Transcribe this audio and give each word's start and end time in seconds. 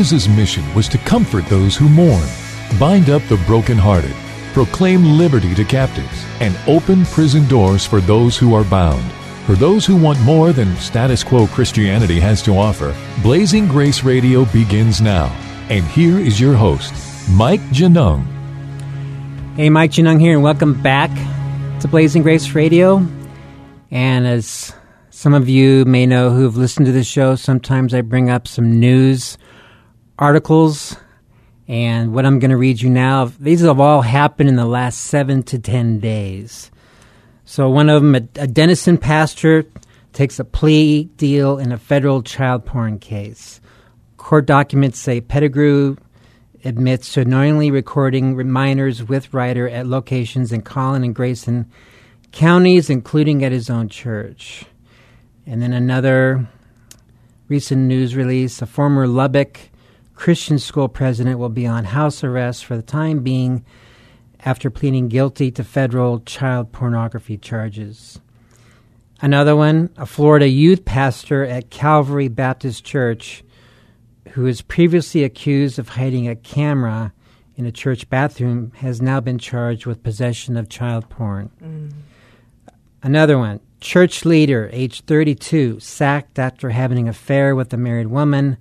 Jesus' 0.00 0.28
mission 0.28 0.64
was 0.74 0.88
to 0.88 0.96
comfort 0.96 1.44
those 1.44 1.76
who 1.76 1.86
mourn, 1.86 2.26
bind 2.78 3.10
up 3.10 3.20
the 3.24 3.36
brokenhearted, 3.46 4.14
proclaim 4.54 5.04
liberty 5.04 5.54
to 5.54 5.62
captives, 5.62 6.24
and 6.40 6.56
open 6.66 7.04
prison 7.04 7.46
doors 7.48 7.84
for 7.84 8.00
those 8.00 8.38
who 8.38 8.54
are 8.54 8.64
bound. 8.64 9.04
For 9.44 9.56
those 9.56 9.84
who 9.84 10.02
want 10.02 10.18
more 10.22 10.54
than 10.54 10.74
status 10.76 11.22
quo 11.22 11.46
Christianity 11.48 12.18
has 12.18 12.40
to 12.44 12.52
offer, 12.52 12.96
Blazing 13.22 13.68
Grace 13.68 14.02
Radio 14.02 14.46
begins 14.46 15.02
now. 15.02 15.26
And 15.68 15.84
here 15.84 16.18
is 16.18 16.40
your 16.40 16.54
host, 16.54 16.94
Mike 17.28 17.60
Genung. 17.68 18.24
Hey, 19.56 19.68
Mike 19.68 19.90
Genung 19.90 20.18
here, 20.18 20.32
and 20.32 20.42
welcome 20.42 20.80
back 20.80 21.10
to 21.80 21.88
Blazing 21.88 22.22
Grace 22.22 22.54
Radio. 22.54 23.06
And 23.90 24.26
as 24.26 24.72
some 25.10 25.34
of 25.34 25.46
you 25.46 25.84
may 25.84 26.06
know 26.06 26.30
who 26.30 26.44
have 26.44 26.56
listened 26.56 26.86
to 26.86 26.92
the 26.92 27.04
show, 27.04 27.34
sometimes 27.34 27.92
I 27.92 28.00
bring 28.00 28.30
up 28.30 28.48
some 28.48 28.80
news 28.80 29.36
articles. 30.20 30.96
And 31.66 32.12
what 32.12 32.26
I'm 32.26 32.38
going 32.38 32.50
to 32.50 32.56
read 32.56 32.80
you 32.80 32.90
now, 32.90 33.32
these 33.40 33.62
have 33.62 33.80
all 33.80 34.02
happened 34.02 34.48
in 34.48 34.56
the 34.56 34.66
last 34.66 35.00
seven 35.00 35.42
to 35.44 35.58
ten 35.58 35.98
days. 35.98 36.70
So, 37.44 37.68
one 37.68 37.88
of 37.88 38.02
them, 38.02 38.14
a, 38.14 38.42
a 38.42 38.46
Denison 38.46 38.98
pastor 38.98 39.64
takes 40.12 40.38
a 40.38 40.44
plea 40.44 41.04
deal 41.04 41.58
in 41.58 41.72
a 41.72 41.78
federal 41.78 42.22
child 42.22 42.66
porn 42.66 42.98
case. 42.98 43.60
Court 44.16 44.46
documents 44.46 44.98
say 44.98 45.20
Pettigrew 45.20 45.96
admits 46.64 47.14
to 47.14 47.24
knowingly 47.24 47.70
recording 47.70 48.50
minors 48.50 49.02
with 49.02 49.32
Ryder 49.32 49.68
at 49.68 49.86
locations 49.86 50.52
in 50.52 50.62
Collin 50.62 51.04
and 51.04 51.14
Grayson 51.14 51.70
counties, 52.32 52.90
including 52.90 53.44
at 53.44 53.52
his 53.52 53.70
own 53.70 53.88
church. 53.88 54.64
And 55.46 55.62
then 55.62 55.72
another 55.72 56.48
recent 57.48 57.82
news 57.82 58.14
release 58.14 58.60
a 58.60 58.66
former 58.66 59.06
Lubbock 59.06 59.69
Christian 60.20 60.58
school 60.58 60.86
president 60.86 61.38
will 61.38 61.48
be 61.48 61.66
on 61.66 61.84
house 61.84 62.22
arrest 62.22 62.66
for 62.66 62.76
the 62.76 62.82
time 62.82 63.22
being 63.22 63.64
after 64.44 64.68
pleading 64.68 65.08
guilty 65.08 65.50
to 65.52 65.64
federal 65.64 66.20
child 66.20 66.72
pornography 66.72 67.38
charges. 67.38 68.20
Another 69.22 69.56
one, 69.56 69.88
a 69.96 70.04
Florida 70.04 70.46
youth 70.46 70.84
pastor 70.84 71.44
at 71.44 71.70
Calvary 71.70 72.28
Baptist 72.28 72.84
Church 72.84 73.42
who 74.32 74.42
was 74.42 74.60
previously 74.60 75.24
accused 75.24 75.78
of 75.78 75.88
hiding 75.88 76.28
a 76.28 76.36
camera 76.36 77.14
in 77.56 77.64
a 77.64 77.72
church 77.72 78.08
bathroom, 78.10 78.72
has 78.76 79.00
now 79.00 79.20
been 79.20 79.38
charged 79.38 79.86
with 79.86 80.02
possession 80.02 80.54
of 80.58 80.68
child 80.68 81.08
porn. 81.08 81.50
Mm. 81.62 81.92
Another 83.02 83.38
one, 83.38 83.60
church 83.80 84.26
leader, 84.26 84.68
age 84.70 85.00
32, 85.02 85.80
sacked 85.80 86.38
after 86.38 86.68
having 86.68 86.98
an 86.98 87.08
affair 87.08 87.54
with 87.56 87.72
a 87.72 87.78
married 87.78 88.08
woman, 88.08 88.58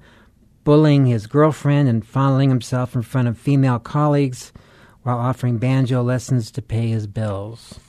bullying 0.64 1.06
his 1.06 1.28
girlfriend, 1.28 1.90
and 1.90 2.06
fondling 2.06 2.50
himself 2.50 2.96
in 2.96 3.02
front 3.02 3.28
of 3.28 3.38
female 3.38 3.80
colleagues 3.80 4.52
while 5.04 5.18
offering 5.18 5.58
banjo 5.58 6.04
lessons 6.04 6.52
to 6.52 6.62
pay 6.62 6.88
his 6.90 7.08
bills. 7.08 7.80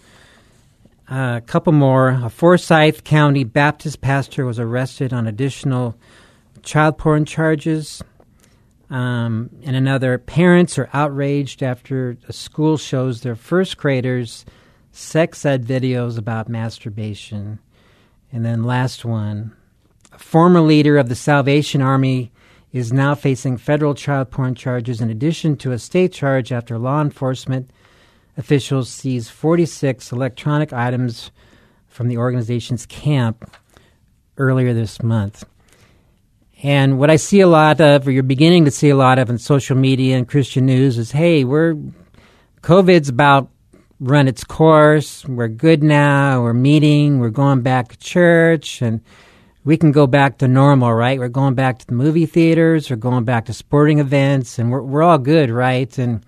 Uh, 1.11 1.39
a 1.39 1.41
couple 1.44 1.72
more. 1.72 2.11
A 2.22 2.31
Forsyth 2.31 3.03
County 3.03 3.43
Baptist 3.43 4.00
pastor 4.00 4.44
was 4.44 4.61
arrested 4.61 5.12
on 5.12 5.27
additional 5.27 5.97
child 6.62 6.99
porn 6.99 7.25
charges. 7.25 8.03
Um, 8.91 9.50
and 9.65 9.75
another, 9.75 10.19
parents 10.19 10.78
are 10.78 10.89
outraged 10.93 11.62
after 11.62 12.17
a 12.28 12.33
school 12.33 12.77
shows 12.77 13.21
their 13.21 13.37
first 13.37 13.77
graders 13.77 14.44
sex 14.93 15.44
ed 15.44 15.65
videos 15.65 16.19
about 16.19 16.49
masturbation. 16.49 17.59
And 18.33 18.44
then 18.44 18.65
last 18.65 19.05
one, 19.05 19.55
a 20.12 20.19
former 20.19 20.61
leader 20.61 20.97
of 20.97 21.09
the 21.09 21.15
Salvation 21.15 21.83
Army 21.83 22.33
is 22.72 22.92
now 22.92 23.14
facing 23.14 23.56
federal 23.56 23.94
child 23.94 24.31
porn 24.31 24.54
charges 24.54 25.00
in 25.00 25.10
addition 25.10 25.56
to 25.56 25.72
a 25.72 25.78
state 25.78 26.12
charge 26.12 26.53
after 26.53 26.78
law 26.78 27.00
enforcement 27.00 27.70
officials 28.36 28.88
seized 28.88 29.31
46 29.31 30.12
electronic 30.12 30.72
items 30.72 31.31
from 31.88 32.08
the 32.08 32.16
organization's 32.16 32.86
camp 32.86 33.56
earlier 34.38 34.72
this 34.72 35.03
month. 35.03 35.44
And 36.62 36.98
what 36.98 37.10
I 37.10 37.16
see 37.16 37.41
a 37.41 37.47
lot 37.47 37.81
of, 37.81 38.06
or 38.06 38.10
you're 38.10 38.22
beginning 38.22 38.66
to 38.66 38.70
see 38.70 38.91
a 38.91 38.97
lot 38.97 39.19
of 39.19 39.31
in 39.31 39.38
social 39.38 39.76
media 39.76 40.16
and 40.16 40.28
Christian 40.28 40.66
news, 40.66 40.98
is 40.98 41.10
hey, 41.10 41.44
we're 41.44 41.75
COVID's 42.62 43.08
about 43.08 43.50
run 43.98 44.28
its 44.28 44.44
course. 44.44 45.25
We're 45.26 45.48
good 45.48 45.82
now. 45.82 46.42
We're 46.42 46.52
meeting. 46.52 47.19
We're 47.19 47.31
going 47.31 47.62
back 47.62 47.88
to 47.88 47.98
church, 47.98 48.82
and 48.82 49.00
we 49.65 49.76
can 49.76 49.93
go 49.93 50.06
back 50.06 50.38
to 50.38 50.48
normal, 50.48 50.93
right? 50.93 51.19
We're 51.19 51.28
going 51.28 51.54
back 51.54 51.78
to 51.78 51.87
the 51.87 51.94
movie 51.94 52.26
theaters. 52.26 52.91
We're 52.91 52.97
going 52.97 53.25
back 53.25 53.47
to 53.47 53.53
sporting 53.53 53.98
events, 53.98 54.59
and 54.59 54.71
we're 54.71 54.82
we're 54.82 55.03
all 55.03 55.19
good, 55.19 55.50
right? 55.50 55.97
And 55.98 56.25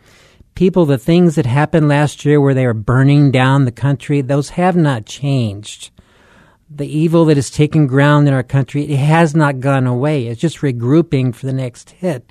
people, 0.54 0.84
the 0.84 0.98
things 0.98 1.34
that 1.36 1.46
happened 1.46 1.88
last 1.88 2.24
year 2.24 2.40
where 2.40 2.54
they 2.54 2.66
were 2.66 2.74
burning 2.74 3.30
down 3.30 3.64
the 3.64 3.72
country, 3.72 4.20
those 4.20 4.50
have 4.50 4.76
not 4.76 5.06
changed 5.06 5.92
the 6.76 6.86
evil 6.86 7.24
that 7.26 7.36
has 7.36 7.50
taken 7.50 7.86
ground 7.86 8.28
in 8.28 8.34
our 8.34 8.42
country, 8.42 8.84
it 8.84 8.96
has 8.96 9.34
not 9.34 9.60
gone 9.60 9.86
away. 9.86 10.26
It's 10.26 10.40
just 10.40 10.58
regrouping 10.58 11.34
for 11.34 11.46
the 11.46 11.52
next 11.52 11.90
hit. 11.90 12.30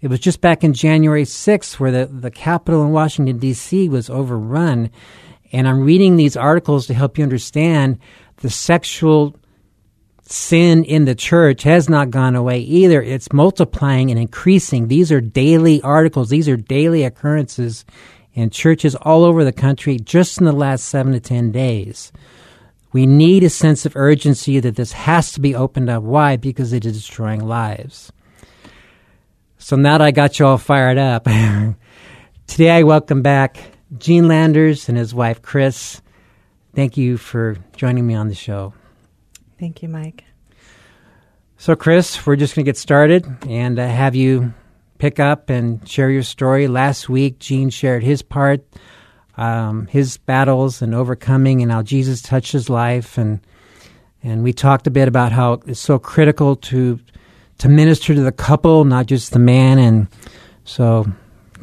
It 0.00 0.08
was 0.08 0.20
just 0.20 0.40
back 0.40 0.64
in 0.64 0.72
January 0.72 1.24
6th 1.24 1.78
where 1.78 1.90
the, 1.90 2.06
the 2.06 2.30
Capitol 2.30 2.82
in 2.82 2.90
Washington, 2.90 3.38
D.C. 3.38 3.88
was 3.88 4.08
overrun. 4.08 4.90
And 5.52 5.68
I'm 5.68 5.80
reading 5.80 6.16
these 6.16 6.36
articles 6.36 6.86
to 6.86 6.94
help 6.94 7.18
you 7.18 7.24
understand 7.24 7.98
the 8.36 8.50
sexual 8.50 9.36
sin 10.30 10.84
in 10.84 11.06
the 11.06 11.14
church 11.14 11.64
has 11.64 11.88
not 11.88 12.10
gone 12.10 12.36
away 12.36 12.60
either. 12.60 13.02
It's 13.02 13.32
multiplying 13.32 14.10
and 14.10 14.20
increasing. 14.20 14.86
These 14.86 15.10
are 15.10 15.20
daily 15.20 15.82
articles, 15.82 16.30
these 16.30 16.48
are 16.48 16.56
daily 16.56 17.04
occurrences 17.04 17.84
in 18.32 18.50
churches 18.50 18.94
all 18.94 19.24
over 19.24 19.44
the 19.44 19.52
country 19.52 19.98
just 19.98 20.38
in 20.38 20.44
the 20.44 20.52
last 20.52 20.84
seven 20.84 21.12
to 21.12 21.20
10 21.20 21.50
days. 21.50 22.12
We 22.92 23.06
need 23.06 23.44
a 23.44 23.50
sense 23.50 23.86
of 23.86 23.96
urgency 23.96 24.60
that 24.60 24.76
this 24.76 24.92
has 24.92 25.32
to 25.32 25.40
be 25.40 25.54
opened 25.54 25.90
up. 25.90 26.02
Why? 26.02 26.36
Because 26.36 26.72
it 26.72 26.84
is 26.84 26.94
destroying 26.94 27.46
lives. 27.46 28.12
So 29.58 29.76
now 29.76 29.98
that 29.98 30.04
I 30.04 30.10
got 30.10 30.38
you 30.38 30.46
all 30.46 30.58
fired 30.58 30.98
up, 30.98 31.24
today 32.46 32.70
I 32.70 32.82
welcome 32.84 33.22
back 33.22 33.58
Gene 33.98 34.28
Landers 34.28 34.88
and 34.88 34.96
his 34.96 35.12
wife 35.12 35.42
Chris. 35.42 36.00
Thank 36.74 36.96
you 36.96 37.16
for 37.16 37.56
joining 37.76 38.06
me 38.06 38.14
on 38.14 38.28
the 38.28 38.34
show. 38.34 38.74
Thank 39.60 39.82
you, 39.82 39.88
Mike. 39.88 40.24
So, 41.58 41.76
Chris, 41.76 42.26
we're 42.26 42.36
just 42.36 42.56
going 42.56 42.64
to 42.64 42.68
get 42.68 42.78
started 42.78 43.26
and 43.46 43.78
uh, 43.78 43.86
have 43.86 44.16
you 44.16 44.54
pick 44.98 45.20
up 45.20 45.50
and 45.50 45.86
share 45.88 46.10
your 46.10 46.22
story. 46.22 46.66
Last 46.66 47.08
week, 47.08 47.38
Gene 47.38 47.70
shared 47.70 48.02
his 48.02 48.22
part 48.22 48.64
um, 49.36 49.86
his 49.86 50.18
battles 50.18 50.82
and 50.82 50.94
overcoming 50.94 51.62
and 51.62 51.72
how 51.72 51.82
Jesus 51.82 52.20
touched 52.20 52.52
his 52.52 52.68
life 52.68 53.16
and 53.16 53.40
and 54.22 54.42
we 54.42 54.52
talked 54.52 54.86
a 54.86 54.90
bit 54.90 55.08
about 55.08 55.32
how 55.32 55.60
it's 55.66 55.80
so 55.80 55.98
critical 55.98 56.56
to 56.56 57.00
to 57.58 57.68
minister 57.68 58.14
to 58.14 58.20
the 58.20 58.32
couple, 58.32 58.84
not 58.84 59.06
just 59.06 59.32
the 59.32 59.38
man. 59.38 59.78
And 59.78 60.08
so, 60.64 61.06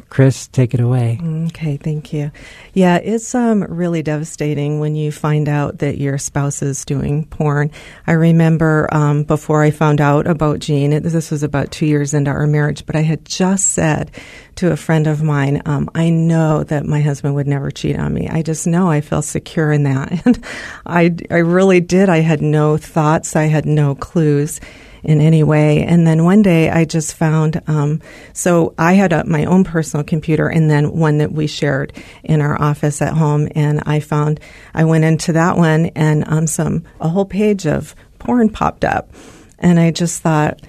Chris, 0.08 0.48
take 0.48 0.72
it 0.72 0.80
away. 0.80 1.20
Okay, 1.48 1.76
thank 1.76 2.12
you. 2.12 2.30
Yeah, 2.72 2.96
it's 2.96 3.34
um, 3.34 3.62
really 3.62 4.02
devastating 4.02 4.80
when 4.80 4.96
you 4.96 5.12
find 5.12 5.48
out 5.48 5.78
that 5.78 5.98
your 5.98 6.16
spouse 6.16 6.62
is 6.62 6.84
doing 6.84 7.26
porn. 7.26 7.70
I 8.06 8.12
remember 8.12 8.88
um, 8.90 9.24
before 9.24 9.62
I 9.62 9.70
found 9.70 10.00
out 10.00 10.26
about 10.26 10.60
Gene, 10.60 10.94
it, 10.94 11.02
this 11.02 11.30
was 11.30 11.42
about 11.42 11.70
two 11.70 11.84
years 11.86 12.14
into 12.14 12.30
our 12.30 12.46
marriage, 12.46 12.86
but 12.86 12.96
I 12.96 13.02
had 13.02 13.24
just 13.26 13.72
said 13.72 14.10
to 14.56 14.72
a 14.72 14.76
friend 14.76 15.06
of 15.06 15.22
mine, 15.22 15.62
um, 15.66 15.90
I 15.94 16.08
know 16.08 16.64
that 16.64 16.86
my 16.86 17.00
husband 17.00 17.34
would 17.34 17.46
never 17.46 17.70
cheat 17.70 17.98
on 17.98 18.14
me. 18.14 18.28
I 18.28 18.42
just 18.42 18.66
know 18.66 18.90
I 18.90 19.02
feel 19.02 19.22
secure 19.22 19.72
in 19.72 19.82
that. 19.84 20.08
And 20.28 20.44
I, 20.84 21.14
I 21.30 21.38
really 21.38 21.80
did. 21.80 22.08
I 22.08 22.18
had 22.18 22.42
no 22.42 22.76
thoughts, 22.76 23.36
I 23.36 23.44
had 23.44 23.66
no 23.66 23.94
clues 23.94 24.60
in 25.02 25.20
any 25.20 25.42
way. 25.42 25.82
And 25.82 26.06
then 26.06 26.24
one 26.24 26.42
day 26.42 26.70
I 26.70 26.84
just 26.84 27.14
found, 27.14 27.60
um, 27.66 28.00
so 28.32 28.74
I 28.78 28.94
had 28.94 29.12
a, 29.12 29.24
my 29.24 29.44
own 29.44 29.64
personal 29.64 30.04
computer 30.04 30.48
and 30.48 30.70
then 30.70 30.92
one 30.92 31.18
that 31.18 31.32
we 31.32 31.46
shared 31.46 31.92
in 32.24 32.40
our 32.40 32.60
office 32.60 33.00
at 33.02 33.14
home. 33.14 33.48
And 33.54 33.82
I 33.86 34.00
found, 34.00 34.40
I 34.74 34.84
went 34.84 35.04
into 35.04 35.32
that 35.32 35.56
one 35.56 35.86
and 35.86 36.24
um, 36.28 36.46
some, 36.46 36.84
a 37.00 37.08
whole 37.08 37.24
page 37.24 37.66
of 37.66 37.94
porn 38.18 38.48
popped 38.48 38.84
up. 38.84 39.10
And 39.58 39.78
I 39.78 39.90
just 39.90 40.22
thought, 40.22 40.60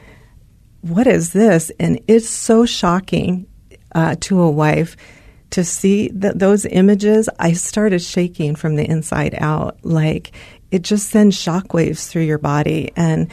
what 0.81 1.07
is 1.07 1.33
this? 1.33 1.71
And 1.79 2.01
it's 2.07 2.29
so 2.29 2.65
shocking 2.65 3.47
uh, 3.93 4.15
to 4.21 4.41
a 4.41 4.49
wife 4.49 4.95
to 5.51 5.63
see 5.63 6.09
th- 6.09 6.33
those 6.35 6.65
images. 6.65 7.29
I 7.39 7.53
started 7.53 8.01
shaking 8.01 8.55
from 8.55 8.75
the 8.75 8.87
inside 8.87 9.35
out. 9.37 9.79
Like 9.83 10.31
it 10.71 10.83
just 10.83 11.09
sends 11.09 11.35
shockwaves 11.35 12.07
through 12.07 12.23
your 12.23 12.37
body. 12.37 12.91
And 12.95 13.29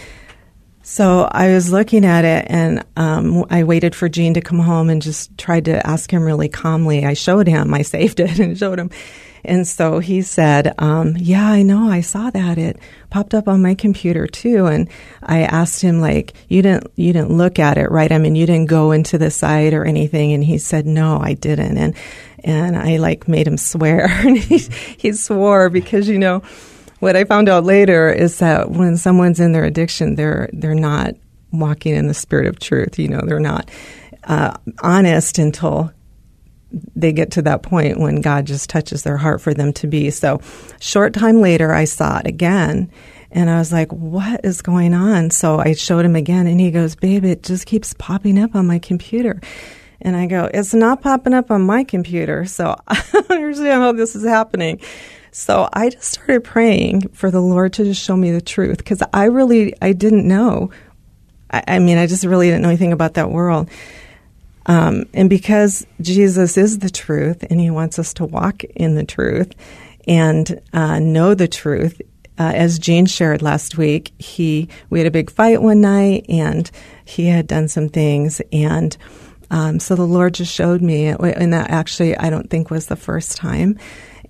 so 0.88 1.28
I 1.28 1.48
was 1.48 1.72
looking 1.72 2.04
at 2.04 2.24
it 2.24 2.46
and 2.48 2.84
um, 2.96 3.44
I 3.50 3.64
waited 3.64 3.92
for 3.96 4.08
Gene 4.08 4.34
to 4.34 4.40
come 4.40 4.60
home 4.60 4.88
and 4.88 5.02
just 5.02 5.36
tried 5.36 5.64
to 5.64 5.84
ask 5.84 6.08
him 6.08 6.22
really 6.22 6.48
calmly. 6.48 7.04
I 7.04 7.14
showed 7.14 7.48
him, 7.48 7.74
I 7.74 7.82
saved 7.96 8.20
it 8.20 8.38
and 8.38 8.56
showed 8.56 8.78
him. 8.78 8.90
And 9.44 9.66
so 9.66 9.98
he 9.98 10.22
said, 10.22 10.74
um, 10.78 11.16
Yeah, 11.16 11.44
I 11.44 11.62
know, 11.62 11.90
I 11.90 12.02
saw 12.02 12.30
that. 12.30 12.56
It 12.56 12.78
popped 13.10 13.34
up 13.34 13.48
on 13.48 13.62
my 13.62 13.74
computer 13.74 14.28
too. 14.28 14.66
And 14.66 14.88
I 15.24 15.40
asked 15.40 15.82
him, 15.82 16.00
like, 16.00 16.34
you 16.46 16.62
didn't 16.62 16.86
you 16.94 17.12
didn't 17.12 17.32
look 17.32 17.58
at 17.58 17.78
it, 17.78 17.90
right? 17.90 18.12
I 18.12 18.18
mean, 18.18 18.36
you 18.36 18.46
didn't 18.46 18.68
go 18.68 18.92
into 18.92 19.18
the 19.18 19.32
site 19.32 19.74
or 19.74 19.84
anything. 19.84 20.34
And 20.34 20.44
he 20.44 20.56
said, 20.56 20.86
No, 20.86 21.18
I 21.20 21.34
didn't. 21.34 21.78
And 21.78 21.96
and 22.44 22.76
I 22.76 22.98
like 22.98 23.26
made 23.26 23.48
him 23.48 23.56
swear. 23.56 24.06
and 24.08 24.38
he 24.38 24.58
he 24.58 25.12
swore 25.14 25.68
because, 25.68 26.08
you 26.08 26.20
know, 26.20 26.42
what 27.00 27.16
I 27.16 27.24
found 27.24 27.48
out 27.48 27.64
later 27.64 28.10
is 28.10 28.38
that 28.38 28.70
when 28.70 28.96
someone's 28.96 29.40
in 29.40 29.52
their 29.52 29.64
addiction, 29.64 30.14
they're 30.14 30.48
they're 30.52 30.74
not 30.74 31.14
walking 31.52 31.94
in 31.94 32.06
the 32.06 32.14
spirit 32.14 32.46
of 32.46 32.58
truth. 32.58 32.98
You 32.98 33.08
know, 33.08 33.22
they're 33.24 33.40
not 33.40 33.70
uh, 34.24 34.54
honest 34.82 35.38
until 35.38 35.92
they 36.94 37.12
get 37.12 37.32
to 37.32 37.42
that 37.42 37.62
point 37.62 37.98
when 37.98 38.20
God 38.20 38.46
just 38.46 38.68
touches 38.68 39.02
their 39.02 39.16
heart 39.16 39.40
for 39.40 39.54
them 39.54 39.72
to 39.74 39.86
be. 39.86 40.10
So, 40.10 40.40
short 40.80 41.14
time 41.14 41.40
later, 41.40 41.72
I 41.72 41.84
saw 41.84 42.18
it 42.18 42.26
again. 42.26 42.90
And 43.30 43.50
I 43.50 43.58
was 43.58 43.72
like, 43.72 43.92
what 43.92 44.44
is 44.44 44.62
going 44.62 44.94
on? 44.94 45.30
So 45.30 45.58
I 45.58 45.74
showed 45.74 46.04
him 46.04 46.16
again, 46.16 46.46
and 46.46 46.60
he 46.60 46.70
goes, 46.70 46.94
Babe, 46.94 47.24
it 47.24 47.42
just 47.42 47.66
keeps 47.66 47.92
popping 47.98 48.38
up 48.38 48.54
on 48.54 48.66
my 48.66 48.78
computer. 48.78 49.40
And 50.00 50.16
I 50.16 50.26
go, 50.26 50.48
It's 50.52 50.72
not 50.72 51.02
popping 51.02 51.34
up 51.34 51.50
on 51.50 51.62
my 51.62 51.84
computer. 51.84 52.46
So 52.46 52.76
I 52.88 53.02
don't 53.12 53.30
understand 53.30 53.82
how 53.82 53.92
this 53.92 54.14
is 54.16 54.24
happening. 54.24 54.80
So 55.38 55.68
I 55.70 55.90
just 55.90 56.14
started 56.14 56.44
praying 56.44 57.08
for 57.08 57.30
the 57.30 57.42
Lord 57.42 57.74
to 57.74 57.84
just 57.84 58.02
show 58.02 58.16
me 58.16 58.30
the 58.30 58.40
truth 58.40 58.78
because 58.78 59.02
I 59.12 59.24
really, 59.24 59.74
I 59.82 59.92
didn't 59.92 60.26
know. 60.26 60.70
I, 61.50 61.62
I 61.68 61.78
mean, 61.78 61.98
I 61.98 62.06
just 62.06 62.24
really 62.24 62.46
didn't 62.46 62.62
know 62.62 62.70
anything 62.70 62.94
about 62.94 63.14
that 63.14 63.30
world. 63.30 63.68
Um, 64.64 65.04
and 65.12 65.28
because 65.28 65.86
Jesus 66.00 66.56
is 66.56 66.78
the 66.78 66.88
truth 66.88 67.44
and 67.50 67.60
he 67.60 67.68
wants 67.68 67.98
us 67.98 68.14
to 68.14 68.24
walk 68.24 68.64
in 68.64 68.94
the 68.94 69.04
truth 69.04 69.52
and 70.08 70.58
uh, 70.72 71.00
know 71.00 71.34
the 71.34 71.48
truth, 71.48 72.00
uh, 72.38 72.52
as 72.54 72.78
Gene 72.78 73.04
shared 73.04 73.42
last 73.42 73.76
week, 73.76 74.14
he 74.18 74.70
we 74.88 75.00
had 75.00 75.06
a 75.06 75.10
big 75.10 75.30
fight 75.30 75.60
one 75.60 75.82
night 75.82 76.24
and 76.30 76.70
he 77.04 77.26
had 77.26 77.46
done 77.46 77.68
some 77.68 77.90
things 77.90 78.40
and 78.52 78.96
um, 79.50 79.78
so 79.78 79.94
the 79.94 80.06
Lord 80.06 80.34
just 80.34 80.52
showed 80.52 80.82
me, 80.82 81.06
and 81.06 81.52
that 81.52 81.70
actually 81.70 82.16
I 82.16 82.30
don't 82.30 82.50
think 82.50 82.70
was 82.70 82.86
the 82.86 82.96
first 82.96 83.36
time. 83.36 83.78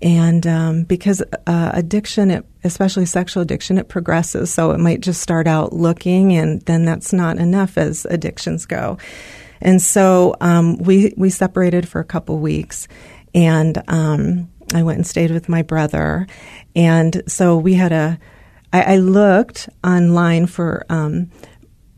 And 0.03 0.47
um, 0.47 0.83
because 0.85 1.23
uh, 1.47 1.71
addiction, 1.73 2.31
it, 2.31 2.45
especially 2.65 3.07
sexual 3.07 3.43
addiction, 3.43 3.79
it 3.79 3.89
progresses. 3.89 4.53
So 4.53 4.73
it 4.73 4.79
might 4.79 5.01
just 5.01 5.23
start 5.23 5.47
out 5.47 5.73
looking, 5.73 6.33
and 6.35 6.61
then 6.63 6.85
that's 6.85 7.13
not 7.13 7.39
enough 7.39 7.79
as 7.79 8.07
addictions 8.11 8.67
go. 8.67 8.99
And 9.61 9.81
so 9.81 10.37
um, 10.41 10.77
we 10.79 11.15
we 11.17 11.31
separated 11.31 11.89
for 11.89 12.01
a 12.01 12.05
couple 12.05 12.39
weeks, 12.39 12.89
and 13.35 13.83
um, 13.89 14.51
I 14.75 14.83
went 14.83 14.99
and 14.99 15.07
stayed 15.07 15.31
with 15.31 15.49
my 15.49 15.63
brother. 15.63 16.27
And 16.75 17.23
so 17.27 17.57
we 17.57 17.75
had 17.75 17.93
a. 17.93 18.19
I, 18.73 18.95
I 18.95 18.97
looked 18.97 19.69
online 19.83 20.47
for 20.47 20.85
um, 20.89 21.31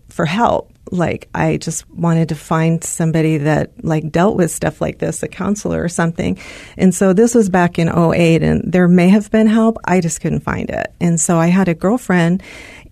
for 0.08 0.26
help. 0.26 0.72
Like 0.90 1.28
I 1.34 1.56
just 1.56 1.88
wanted 1.90 2.30
to 2.30 2.34
find 2.34 2.82
somebody 2.82 3.38
that 3.38 3.84
like 3.84 4.10
dealt 4.10 4.36
with 4.36 4.50
stuff 4.50 4.80
like 4.80 4.98
this, 4.98 5.22
a 5.22 5.28
counselor 5.28 5.82
or 5.82 5.88
something. 5.88 6.38
And 6.76 6.94
so 6.94 7.12
this 7.12 7.34
was 7.34 7.48
back 7.48 7.78
in 7.78 7.88
08 7.88 8.42
and 8.42 8.72
there 8.72 8.88
may 8.88 9.08
have 9.08 9.30
been 9.30 9.46
help. 9.46 9.78
I 9.84 10.00
just 10.00 10.20
couldn't 10.20 10.40
find 10.40 10.70
it. 10.70 10.92
And 11.00 11.20
so 11.20 11.38
I 11.38 11.48
had 11.48 11.68
a 11.68 11.74
girlfriend 11.74 12.42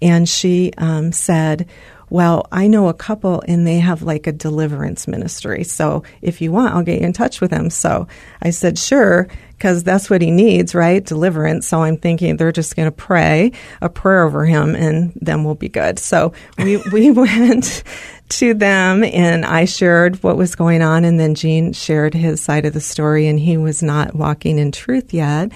and 0.03 0.29
she 0.29 0.73
um, 0.79 1.13
said, 1.13 1.69
well, 2.09 2.47
I 2.53 2.69
know 2.69 2.89
a 2.89 2.95
couple 2.95 3.43
and 3.49 3.67
they 3.67 3.79
have 3.79 4.03
like 4.03 4.27
a 4.27 4.33
deliverance 4.33 5.09
ministry. 5.09 5.65
So 5.65 6.05
if 6.23 6.41
you 6.41 6.53
want, 6.53 6.75
I'll 6.75 6.83
get 6.83 7.01
you 7.01 7.07
in 7.07 7.13
touch 7.13 7.41
with 7.41 7.51
them. 7.51 7.69
So 7.69 8.07
I 8.41 8.51
said, 8.51 8.79
sure, 8.79 9.29
because 9.57 9.83
that's 9.83 10.09
what 10.09 10.23
he 10.23 10.31
needs, 10.31 10.75
right? 10.75 11.05
Deliverance. 11.05 11.67
So 11.67 11.83
I'm 11.83 11.97
thinking 11.97 12.37
they're 12.37 12.53
just 12.53 12.77
going 12.77 12.87
to 12.87 12.93
pray 12.93 13.53
a 13.81 13.89
prayer 13.89 14.23
over 14.23 14.45
him 14.45 14.77
and 14.77 15.13
then 15.17 15.43
we'll 15.43 15.57
be 15.57 15.69
good. 15.69 15.99
So 15.99 16.33
we, 16.59 16.77
we 16.93 17.11
went 17.11 17.83
to 18.29 18.55
them 18.55 19.03
and 19.03 19.45
I 19.45 19.65
shared 19.65 20.23
what 20.23 20.37
was 20.37 20.55
going 20.55 20.83
on 20.83 21.05
and 21.05 21.19
then 21.19 21.35
Gene 21.35 21.73
shared 21.73 22.15
his 22.15 22.41
side 22.41 22.67
of 22.67 22.73
the 22.73 22.81
story 22.81 23.27
and 23.27 23.41
he 23.41 23.57
was 23.57 23.83
not 23.83 24.15
walking 24.15 24.59
in 24.59 24.71
truth 24.71 25.13
yet. 25.13 25.51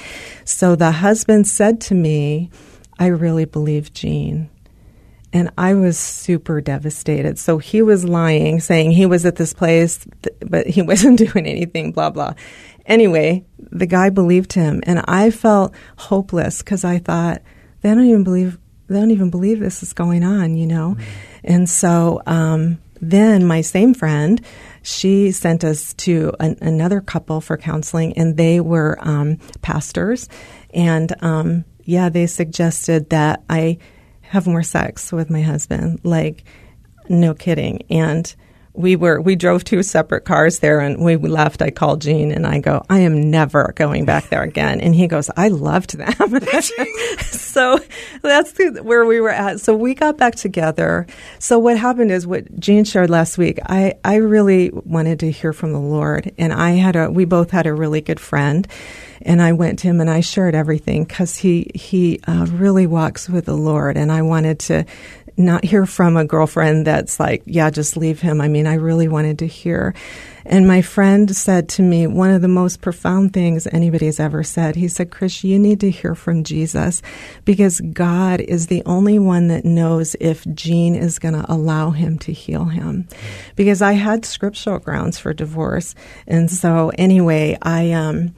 So 0.44 0.74
the 0.74 0.90
husband 0.90 1.46
said 1.46 1.80
to 1.82 1.94
me, 1.94 2.50
I 2.98 3.06
really 3.06 3.44
believe 3.44 3.92
Gene. 3.92 4.50
And 5.32 5.50
I 5.56 5.74
was 5.74 5.98
super 5.98 6.60
devastated. 6.60 7.38
So 7.38 7.58
he 7.58 7.82
was 7.82 8.04
lying, 8.04 8.60
saying 8.60 8.90
he 8.90 9.06
was 9.06 9.24
at 9.24 9.36
this 9.36 9.52
place, 9.52 10.04
but 10.40 10.66
he 10.66 10.82
wasn't 10.90 11.18
doing 11.18 11.46
anything, 11.46 11.92
blah, 11.92 12.10
blah. 12.10 12.34
Anyway, 12.86 13.44
the 13.58 13.86
guy 13.86 14.10
believed 14.10 14.52
him, 14.54 14.82
and 14.84 15.00
I 15.06 15.30
felt 15.30 15.72
hopeless 15.96 16.58
because 16.58 16.84
I 16.84 16.98
thought, 16.98 17.42
they 17.82 17.90
don't 17.90 18.04
even 18.04 18.24
believe, 18.24 18.58
they 18.88 18.98
don't 18.98 19.12
even 19.12 19.30
believe 19.30 19.60
this 19.60 19.82
is 19.82 19.92
going 19.92 20.24
on, 20.24 20.56
you 20.56 20.66
know? 20.66 20.96
Mm-hmm. 20.98 21.10
And 21.44 21.70
so, 21.70 22.20
um, 22.26 22.78
then 23.00 23.46
my 23.46 23.60
same 23.60 23.94
friend, 23.94 24.40
she 24.82 25.32
sent 25.32 25.64
us 25.64 25.94
to 25.94 26.32
an, 26.40 26.58
another 26.60 27.00
couple 27.00 27.40
for 27.40 27.56
counseling, 27.56 28.16
and 28.18 28.36
they 28.36 28.60
were 28.60 28.98
um, 29.00 29.38
pastors. 29.62 30.28
And 30.74 31.12
um, 31.22 31.64
yeah, 31.84 32.08
they 32.08 32.26
suggested 32.26 33.10
that 33.10 33.42
I 33.48 33.78
have 34.30 34.46
more 34.46 34.62
sex 34.62 35.12
with 35.12 35.28
my 35.28 35.42
husband. 35.42 36.00
Like, 36.04 36.44
no 37.08 37.34
kidding. 37.34 37.82
And 37.90 38.32
we 38.72 38.94
were 38.94 39.20
we 39.20 39.34
drove 39.34 39.64
two 39.64 39.82
separate 39.82 40.24
cars 40.24 40.60
there 40.60 40.78
and 40.78 41.04
we 41.04 41.16
left. 41.16 41.60
I 41.60 41.70
called 41.70 42.00
gene 42.00 42.30
and 42.30 42.46
i 42.46 42.60
go 42.60 42.84
i 42.88 43.00
am 43.00 43.28
never 43.28 43.72
going 43.74 44.04
back 44.04 44.28
there 44.28 44.42
again. 44.42 44.80
And 44.80 44.94
he 44.94 45.08
goes 45.08 45.28
i 45.36 45.48
loved 45.48 45.98
them. 45.98 46.12
So 47.50 47.80
that's 48.22 48.56
where 48.82 49.04
we 49.04 49.18
were 49.18 49.30
at. 49.30 49.58
So 49.58 49.74
we 49.74 49.94
got 49.96 50.16
back 50.16 50.36
together. 50.36 51.08
So 51.40 51.58
what 51.58 51.76
happened 51.76 52.12
is 52.12 52.24
what 52.24 52.60
gene 52.60 52.84
shared 52.84 53.10
last 53.10 53.36
week 53.38 53.58
i 53.66 53.94
i 54.04 54.14
really 54.16 54.70
wanted 54.70 55.18
to 55.20 55.32
hear 55.32 55.52
from 55.52 55.72
the 55.72 55.80
lord 55.80 56.32
and 56.38 56.52
i 56.52 56.70
had 56.70 56.94
a 56.94 57.10
we 57.10 57.24
both 57.24 57.50
had 57.50 57.66
a 57.66 57.74
really 57.74 58.00
good 58.00 58.20
friend 58.20 58.68
and 59.22 59.40
I 59.42 59.52
went 59.52 59.80
to 59.80 59.88
him 59.88 60.00
and 60.00 60.10
I 60.10 60.20
shared 60.20 60.54
everything 60.54 61.04
because 61.04 61.36
he 61.36 61.70
he 61.74 62.20
uh, 62.26 62.46
really 62.50 62.86
walks 62.86 63.28
with 63.28 63.46
the 63.46 63.56
Lord, 63.56 63.96
and 63.96 64.10
I 64.10 64.22
wanted 64.22 64.58
to 64.60 64.86
not 65.40 65.64
hear 65.64 65.86
from 65.86 66.16
a 66.16 66.24
girlfriend 66.24 66.86
that's 66.86 67.18
like, 67.18 67.42
yeah, 67.46 67.70
just 67.70 67.96
leave 67.96 68.20
him. 68.20 68.40
I 68.40 68.48
mean, 68.48 68.66
I 68.66 68.74
really 68.74 69.08
wanted 69.08 69.38
to 69.40 69.46
hear. 69.46 69.94
And 70.44 70.66
my 70.66 70.82
friend 70.82 71.34
said 71.34 71.68
to 71.70 71.82
me, 71.82 72.06
one 72.06 72.30
of 72.30 72.42
the 72.42 72.48
most 72.48 72.80
profound 72.80 73.32
things 73.32 73.66
anybody 73.66 74.06
has 74.06 74.20
ever 74.20 74.42
said. 74.42 74.76
He 74.76 74.88
said, 74.88 75.10
Chris, 75.10 75.44
you 75.44 75.58
need 75.58 75.80
to 75.80 75.90
hear 75.90 76.14
from 76.14 76.44
Jesus 76.44 77.02
because 77.44 77.80
God 77.80 78.40
is 78.40 78.66
the 78.66 78.82
only 78.86 79.18
one 79.18 79.48
that 79.48 79.64
knows 79.64 80.16
if 80.18 80.46
Gene 80.54 80.94
is 80.94 81.18
going 81.18 81.34
to 81.34 81.50
allow 81.50 81.90
him 81.90 82.18
to 82.20 82.32
heal 82.32 82.66
him. 82.66 83.06
Because 83.56 83.82
I 83.82 83.92
had 83.92 84.24
scriptural 84.24 84.78
grounds 84.78 85.18
for 85.18 85.32
divorce. 85.32 85.94
And 86.26 86.50
so 86.50 86.90
anyway, 86.96 87.56
I, 87.62 87.92
um, 87.92 88.34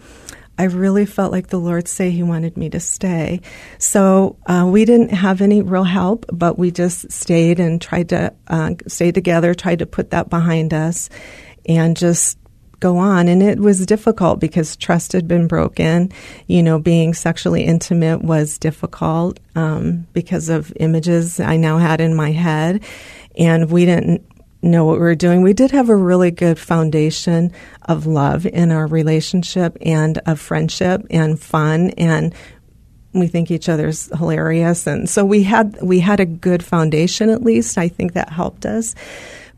I 0.59 0.65
really 0.65 1.07
felt 1.07 1.33
like 1.33 1.49
the 1.49 1.59
Lord 1.59 1.89
say 1.89 2.11
He 2.11 2.23
wanted 2.23 2.57
me 2.57 2.69
to 2.71 2.81
stay. 2.81 3.41
So 3.79 4.37
uh, 4.47 4.69
we 4.71 4.85
didn't 4.85 5.11
have 5.11 5.41
any 5.41 5.63
real 5.63 5.85
help, 5.85 6.27
but 6.33 6.59
we 6.59 6.71
just 6.71 7.11
stayed 7.11 7.59
and 7.59 7.81
tried 7.81 8.11
to 8.11 8.33
uh, 8.49 8.75
stay 8.87 9.13
together, 9.13 9.55
tried 9.55 9.81
to 9.81 9.87
put 9.87 10.11
that 10.11 10.31
behind 10.31 10.75
us, 10.75 11.09
and 11.67 11.97
just 11.97 12.39
go 12.81 12.99
on. 12.99 13.29
And 13.29 13.43
it 13.43 13.59
was 13.59 13.87
difficult 13.87 14.41
because 14.41 14.77
trust 14.77 15.13
had 15.13 15.27
been 15.27 15.47
broken. 15.47 16.13
You 16.49 16.63
know, 16.63 16.79
being 16.79 17.15
sexually 17.15 17.65
intimate 17.65 18.23
was 18.23 18.59
difficult 18.59 19.41
um, 19.55 20.07
because 20.13 20.49
of 20.49 20.73
images 20.77 21.41
I 21.41 21.57
now 21.57 21.79
had 21.79 22.01
in 22.01 22.15
my 22.15 22.33
head. 22.33 22.83
And 23.39 23.71
we 23.71 23.87
didn't 23.87 24.27
know 24.63 24.85
what 24.85 24.95
we 24.95 25.01
were 25.01 25.15
doing. 25.15 25.43
We 25.43 25.53
did 25.53 25.73
have 25.73 25.89
a 25.89 25.97
really 25.97 26.31
good 26.31 26.59
foundation 26.59 27.53
of 27.83 28.07
love 28.07 28.47
in 28.47 28.71
our 28.71 28.87
relationship 28.87 29.77
and 29.81 30.19
of 30.27 30.41
friendship 30.41 31.05
and 31.11 31.39
fun 31.39 31.91
and 31.91 32.35
we 33.13 33.27
think 33.27 33.51
each 33.51 33.69
other's 33.69 34.07
hilarious 34.17 34.87
and 34.87 35.09
so 35.09 35.23
we 35.23 35.43
had 35.43 35.77
we 35.83 36.01
had 36.01 36.19
a 36.21 36.25
good 36.25 36.65
foundation 36.65 37.29
at 37.29 37.43
least. 37.43 37.77
I 37.77 37.89
think 37.89 38.15
that 38.15 38.31
helped 38.31 38.65
us. 38.65 38.95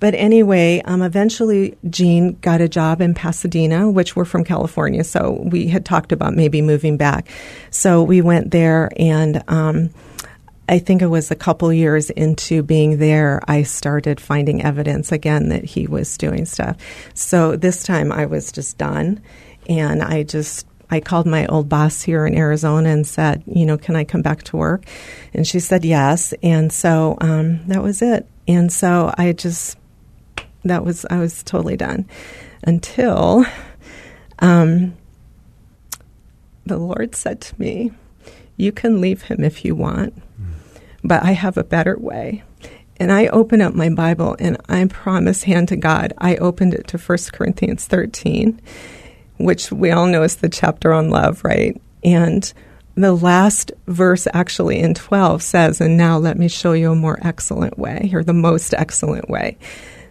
But 0.00 0.14
anyway, 0.14 0.82
um, 0.84 1.02
eventually 1.02 1.78
Gene 1.88 2.32
got 2.40 2.60
a 2.60 2.68
job 2.68 3.00
in 3.00 3.14
Pasadena, 3.14 3.88
which 3.88 4.16
we're 4.16 4.24
from 4.24 4.44
California, 4.44 5.04
so 5.04 5.40
we 5.44 5.68
had 5.68 5.84
talked 5.84 6.12
about 6.12 6.34
maybe 6.34 6.60
moving 6.60 6.96
back. 6.96 7.28
So 7.70 8.02
we 8.02 8.20
went 8.20 8.50
there 8.50 8.90
and 8.96 9.42
um, 9.48 9.90
I 10.68 10.78
think 10.78 11.02
it 11.02 11.08
was 11.08 11.30
a 11.30 11.36
couple 11.36 11.72
years 11.72 12.10
into 12.10 12.62
being 12.62 12.98
there, 12.98 13.40
I 13.46 13.64
started 13.64 14.18
finding 14.20 14.62
evidence 14.62 15.12
again 15.12 15.50
that 15.50 15.64
he 15.64 15.86
was 15.86 16.16
doing 16.16 16.46
stuff. 16.46 16.76
So 17.12 17.56
this 17.56 17.82
time 17.82 18.10
I 18.10 18.26
was 18.26 18.50
just 18.50 18.78
done, 18.78 19.20
and 19.68 20.02
I 20.02 20.22
just 20.22 20.66
I 20.90 21.00
called 21.00 21.26
my 21.26 21.46
old 21.46 21.68
boss 21.68 22.02
here 22.02 22.26
in 22.26 22.34
Arizona 22.36 22.90
and 22.90 23.06
said, 23.06 23.42
you 23.46 23.66
know, 23.66 23.76
can 23.76 23.96
I 23.96 24.04
come 24.04 24.22
back 24.22 24.42
to 24.44 24.56
work? 24.56 24.84
And 25.32 25.46
she 25.46 25.60
said 25.60 25.84
yes, 25.84 26.32
and 26.42 26.72
so 26.72 27.16
um, 27.20 27.66
that 27.66 27.82
was 27.82 28.00
it. 28.00 28.26
And 28.46 28.72
so 28.72 29.12
I 29.18 29.32
just 29.32 29.78
that 30.64 30.84
was 30.84 31.04
I 31.10 31.18
was 31.18 31.42
totally 31.42 31.76
done 31.76 32.08
until 32.62 33.44
um, 34.38 34.94
the 36.64 36.78
Lord 36.78 37.14
said 37.14 37.40
to 37.42 37.60
me, 37.60 37.92
"You 38.56 38.72
can 38.72 39.00
leave 39.00 39.22
him 39.22 39.44
if 39.44 39.64
you 39.64 39.74
want." 39.74 40.14
But 41.04 41.22
I 41.22 41.32
have 41.32 41.56
a 41.56 41.64
better 41.64 41.96
way. 41.96 42.42
And 42.96 43.12
I 43.12 43.26
open 43.26 43.60
up 43.60 43.74
my 43.74 43.90
Bible 43.90 44.36
and 44.38 44.56
I 44.68 44.84
promise 44.86 45.42
hand 45.42 45.68
to 45.68 45.76
God, 45.76 46.12
I 46.18 46.36
opened 46.36 46.74
it 46.74 46.86
to 46.88 46.98
1 46.98 47.18
Corinthians 47.32 47.86
13, 47.86 48.60
which 49.38 49.70
we 49.70 49.90
all 49.90 50.06
know 50.06 50.22
is 50.22 50.36
the 50.36 50.48
chapter 50.48 50.92
on 50.92 51.10
love, 51.10 51.44
right? 51.44 51.80
And 52.02 52.52
the 52.94 53.12
last 53.12 53.72
verse 53.88 54.28
actually 54.32 54.78
in 54.78 54.94
12 54.94 55.42
says, 55.42 55.80
And 55.80 55.96
now 55.96 56.18
let 56.18 56.38
me 56.38 56.48
show 56.48 56.72
you 56.72 56.92
a 56.92 56.96
more 56.96 57.18
excellent 57.22 57.78
way, 57.78 58.10
or 58.14 58.22
the 58.22 58.32
most 58.32 58.72
excellent 58.72 59.28
way. 59.28 59.58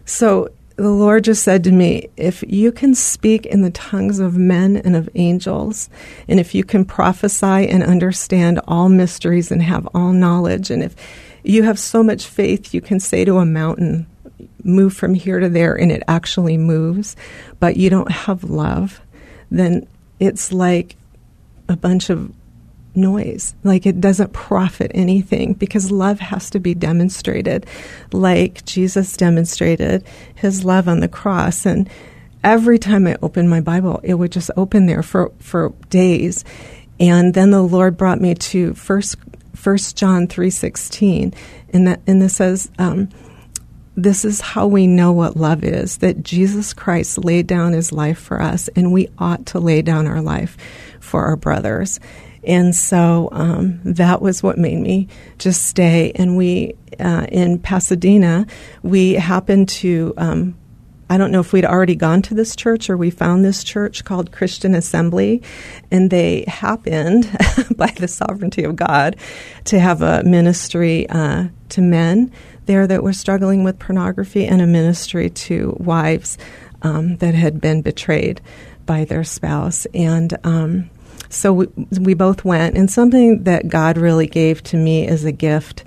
So 0.06 0.50
the 0.76 0.90
Lord 0.90 1.24
just 1.26 1.44
said 1.44 1.64
to 1.66 1.72
me, 1.72 2.10
if 2.18 2.44
you 2.48 2.72
can 2.72 2.96
speak 2.96 3.46
in 3.46 3.62
the 3.62 3.72
tongues 3.72 4.20
of 4.20 4.38
men 4.38 4.78
and 4.78 4.96
of 4.96 5.10
angels, 5.16 5.90
and 6.28 6.40
if 6.40 6.56
you 6.56 6.64
can 6.64 6.84
prophesy 6.84 7.68
and 7.68 7.84
understand 7.84 8.60
all 8.68 8.90
mysteries 8.90 9.52
and 9.52 9.62
have 9.62 9.88
all 9.94 10.14
knowledge, 10.14 10.72
and 10.72 10.82
if 10.82 10.96
you 11.44 11.64
have 11.64 11.78
so 11.78 12.02
much 12.02 12.26
faith, 12.26 12.74
you 12.74 12.82
can 12.82 13.00
say 13.00 13.24
to 13.24 13.38
a 13.38 13.46
mountain, 13.46 14.08
move 14.64 14.94
from 14.94 15.14
here 15.14 15.40
to 15.40 15.50
there, 15.50 15.76
and 15.76 15.92
it 15.92 16.04
actually 16.08 16.58
moves, 16.58 17.16
but 17.60 17.78
you 17.78 17.90
don't 17.90 18.12
have 18.12 18.44
love, 18.44 19.02
then 19.52 19.88
it's 20.20 20.52
like 20.52 20.96
a 21.70 21.76
bunch 21.76 22.10
of 22.10 22.34
noise. 22.96 23.56
Like 23.64 23.86
it 23.86 24.02
doesn't 24.02 24.34
profit 24.34 24.92
anything 24.94 25.54
because 25.54 25.92
love 25.92 26.20
has 26.20 26.50
to 26.52 26.60
be 26.60 26.74
demonstrated, 26.74 27.66
like 28.12 28.66
Jesus 28.66 29.18
demonstrated 29.18 30.04
his 30.36 30.64
love 30.64 30.88
on 30.88 31.00
the 31.00 31.08
cross. 31.08 31.66
And 31.66 31.90
every 32.44 32.80
time 32.80 33.08
I 33.08 33.18
opened 33.22 33.50
my 33.50 33.62
Bible, 33.62 34.00
it 34.04 34.16
would 34.16 34.32
just 34.32 34.52
open 34.58 34.86
there 34.86 35.04
for, 35.04 35.32
for 35.40 35.74
days. 35.90 36.46
And 37.00 37.34
then 37.34 37.52
the 37.52 37.62
Lord 37.62 37.98
brought 37.98 38.22
me 38.22 38.36
to 38.36 38.74
first 38.74 39.18
First 39.56 39.96
John 39.96 40.28
three 40.28 40.50
sixteen, 40.50 41.34
and 41.72 41.88
that 41.88 42.02
and 42.06 42.22
this 42.22 42.36
says, 42.36 42.70
um, 42.80 43.08
"This 43.96 44.26
is 44.26 44.42
how 44.42 44.68
we 44.68 44.88
know 44.88 45.14
what 45.14 45.38
love 45.38 45.64
is: 45.64 45.98
that 45.98 46.22
Jesus 46.22 46.74
Christ 46.74 47.24
laid 47.24 47.48
down 47.48 47.72
His 47.72 47.94
life 47.94 48.20
for 48.20 48.42
us, 48.42 48.68
and 48.76 48.92
we 48.92 49.10
ought 49.20 49.46
to 49.48 49.60
lay 49.60 49.82
down 49.82 50.06
our 50.06 50.22
life 50.22 50.58
for 51.00 51.24
our 51.24 51.38
brothers." 51.38 52.02
And 52.46 52.76
so 52.76 53.30
um, 53.32 53.80
that 53.84 54.22
was 54.22 54.44
what 54.44 54.58
made 54.58 54.80
me 54.80 55.08
just 55.38 55.66
stay. 55.66 56.12
And 56.16 56.36
we, 56.36 56.76
uh, 57.00 57.26
in 57.32 57.60
Pasadena, 57.60 58.46
we 58.82 59.14
happened 59.14 59.70
to, 59.70 60.14
um, 60.18 60.56
I 61.10 61.18
don't 61.18 61.32
know 61.32 61.40
if 61.40 61.54
we'd 61.54 61.66
already 61.66 61.96
gone 61.96 62.22
to 62.24 62.34
this 62.34 62.56
church 62.56 62.90
or 62.90 62.98
we 62.98 63.10
found 63.10 63.46
this 63.46 63.64
church 63.64 64.04
called 64.04 64.32
Christian 64.32 64.76
Assembly. 64.76 65.42
And 65.92 66.10
they 66.10 66.44
happened, 66.48 67.30
by 67.78 67.88
the 67.98 68.08
sovereignty 68.08 68.64
of 68.64 68.76
God, 68.76 69.16
to 69.66 69.80
have 69.80 70.02
a 70.02 70.24
ministry 70.24 71.08
uh, 71.10 71.48
to 71.70 71.82
men 71.82 72.32
there 72.66 72.88
that 72.88 73.04
were 73.04 73.14
struggling 73.14 73.64
with 73.64 73.80
pornography 73.80 74.46
and 74.46 74.62
a 74.62 74.68
ministry 74.68 75.30
to 75.30 75.76
wives 75.80 76.38
um, 76.82 77.18
that 77.18 77.34
had 77.34 77.60
been 77.60 77.82
betrayed 77.82 78.42
by 78.86 79.06
their 79.06 79.24
spouse. 79.24 79.86
And, 79.94 80.38
um, 80.46 80.90
so 81.34 81.54
we, 81.54 81.68
we 82.00 82.14
both 82.14 82.46
went, 82.46 82.78
and 82.78 82.90
something 82.90 83.44
that 83.44 83.68
God 83.68 83.98
really 83.98 84.28
gave 84.28 84.64
to 84.64 84.78
me 84.78 85.08
as 85.08 85.26
a 85.26 85.32
gift 85.32 85.84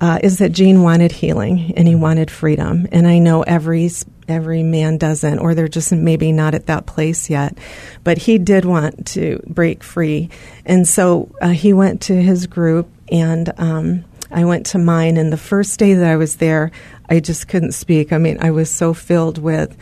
uh, 0.00 0.18
is 0.22 0.38
that 0.38 0.52
Gene 0.52 0.82
wanted 0.82 1.12
healing 1.12 1.74
and 1.76 1.86
he 1.86 1.94
wanted 1.94 2.30
freedom. 2.30 2.88
And 2.90 3.06
I 3.06 3.18
know 3.18 3.42
every 3.42 3.90
every 4.28 4.62
man 4.62 4.96
doesn't, 4.96 5.40
or 5.40 5.54
they're 5.54 5.68
just 5.68 5.92
maybe 5.92 6.32
not 6.32 6.54
at 6.54 6.66
that 6.66 6.86
place 6.86 7.28
yet. 7.28 7.58
But 8.04 8.18
he 8.18 8.38
did 8.38 8.64
want 8.64 9.06
to 9.08 9.42
break 9.46 9.82
free, 9.82 10.30
and 10.64 10.86
so 10.86 11.34
uh, 11.40 11.48
he 11.48 11.72
went 11.72 12.02
to 12.02 12.14
his 12.14 12.46
group, 12.46 12.88
and 13.10 13.52
um, 13.58 14.04
I 14.30 14.44
went 14.44 14.66
to 14.66 14.78
mine. 14.78 15.16
And 15.16 15.32
the 15.32 15.36
first 15.36 15.78
day 15.78 15.94
that 15.94 16.08
I 16.08 16.16
was 16.16 16.36
there, 16.36 16.70
I 17.08 17.20
just 17.20 17.48
couldn't 17.48 17.72
speak. 17.72 18.12
I 18.12 18.18
mean, 18.18 18.38
I 18.40 18.52
was 18.52 18.70
so 18.70 18.94
filled 18.94 19.38
with 19.38 19.76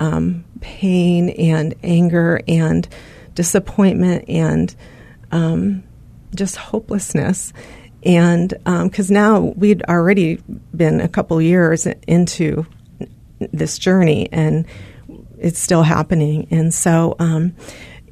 um, 0.00 0.44
pain 0.60 1.30
and 1.30 1.74
anger 1.82 2.40
and 2.48 2.88
disappointment 3.34 4.24
and 4.28 4.74
um, 5.32 5.82
just 6.34 6.56
hopelessness. 6.56 7.52
And 8.02 8.48
because 8.48 9.10
um, 9.10 9.14
now 9.14 9.40
we'd 9.40 9.82
already 9.84 10.42
been 10.74 11.00
a 11.00 11.08
couple 11.08 11.40
years 11.42 11.86
into 12.06 12.66
this 13.52 13.78
journey 13.78 14.28
and 14.32 14.66
it's 15.38 15.58
still 15.58 15.82
happening. 15.82 16.48
And 16.50 16.72
so 16.72 17.16
um, 17.18 17.54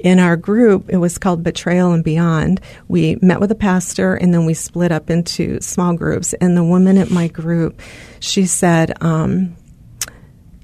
in 0.01 0.19
our 0.19 0.37
group, 0.37 0.89
it 0.89 0.97
was 0.97 1.19
called 1.19 1.43
Betrayal 1.43 1.93
and 1.93 2.05
Beyond. 2.05 2.61
We 2.87 3.19
met 3.21 3.41
with 3.41 3.51
a 3.51 3.57
pastor 3.57 4.15
and 4.15 4.33
then 4.33 4.47
we 4.47 4.55
split 4.55 4.93
up 4.93 5.11
into 5.11 5.61
small 5.61 5.95
groups. 5.95 6.35
And 6.35 6.57
the 6.57 6.65
woman 6.65 6.99
at 6.99 7.11
my 7.11 7.29
group, 7.29 7.81
she 8.21 8.47
said, 8.47 9.03
um, 9.03 9.57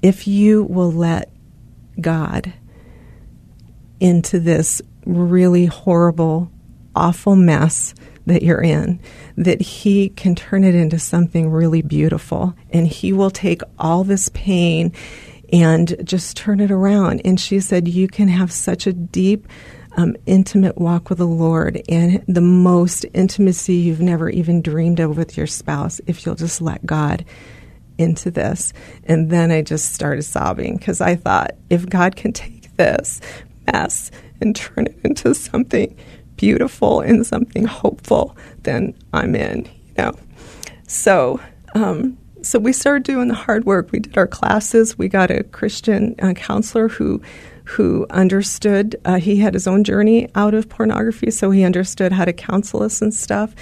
if 0.01 0.27
you 0.27 0.63
will 0.63 0.91
let 0.91 1.31
God 1.99 2.53
into 4.05 4.39
this 4.39 4.83
really 5.05 5.65
horrible, 5.65 6.51
awful 6.95 7.35
mess 7.35 7.95
that 8.27 8.43
you're 8.43 8.61
in, 8.61 8.99
that 9.35 9.61
He 9.61 10.09
can 10.09 10.35
turn 10.35 10.63
it 10.63 10.75
into 10.75 10.99
something 10.99 11.49
really 11.49 11.81
beautiful. 11.81 12.53
And 12.71 12.87
He 12.87 13.11
will 13.11 13.31
take 13.31 13.61
all 13.79 14.03
this 14.03 14.29
pain 14.29 14.93
and 15.51 15.95
just 16.03 16.37
turn 16.37 16.59
it 16.59 16.69
around. 16.69 17.21
And 17.25 17.39
she 17.39 17.59
said, 17.59 17.87
You 17.87 18.07
can 18.07 18.27
have 18.27 18.51
such 18.51 18.85
a 18.85 18.93
deep, 18.93 19.47
um, 19.97 20.15
intimate 20.27 20.77
walk 20.77 21.09
with 21.09 21.17
the 21.17 21.25
Lord 21.25 21.81
and 21.89 22.23
the 22.27 22.41
most 22.41 23.05
intimacy 23.13 23.75
you've 23.75 24.01
never 24.01 24.29
even 24.29 24.61
dreamed 24.61 24.99
of 24.99 25.17
with 25.17 25.35
your 25.35 25.47
spouse 25.47 25.99
if 26.05 26.25
you'll 26.25 26.35
just 26.35 26.61
let 26.61 26.85
God 26.85 27.25
into 27.97 28.29
this. 28.29 28.71
And 29.05 29.31
then 29.31 29.51
I 29.51 29.63
just 29.63 29.93
started 29.93 30.23
sobbing 30.23 30.77
because 30.77 31.01
I 31.01 31.15
thought, 31.15 31.51
if 31.69 31.87
God 31.87 32.15
can 32.15 32.33
take 32.33 32.75
this 32.75 33.21
mess 33.71 34.11
and 34.41 34.55
turn 34.55 34.87
it 34.87 34.99
into 35.03 35.33
something 35.33 35.95
beautiful 36.37 37.01
and 37.01 37.25
something 37.25 37.65
hopeful, 37.65 38.35
then 38.63 38.93
I'm 39.13 39.35
in, 39.35 39.65
you 39.65 39.93
know. 39.97 40.13
So, 40.87 41.39
um, 41.73 42.17
so 42.41 42.59
we 42.59 42.73
started 42.73 43.03
doing 43.03 43.27
the 43.27 43.33
hard 43.35 43.65
work. 43.65 43.91
We 43.91 43.99
did 43.99 44.17
our 44.17 44.27
classes. 44.27 44.97
We 44.97 45.07
got 45.07 45.31
a 45.31 45.43
Christian 45.43 46.15
uh, 46.21 46.33
counselor 46.33 46.89
who 46.89 47.21
who 47.63 48.05
understood. 48.11 48.95
Uh, 49.05 49.15
he 49.15 49.37
had 49.37 49.55
his 49.55 49.65
own 49.65 49.83
journey 49.83 50.29
out 50.35 50.53
of 50.53 50.69
pornography, 50.69 51.31
so 51.31 51.49
he 51.49 51.63
understood 51.63 52.11
how 52.11 52.25
to 52.25 52.33
counsel 52.33 52.83
us 52.83 53.01
and 53.01 53.13
stuff. 53.13 53.55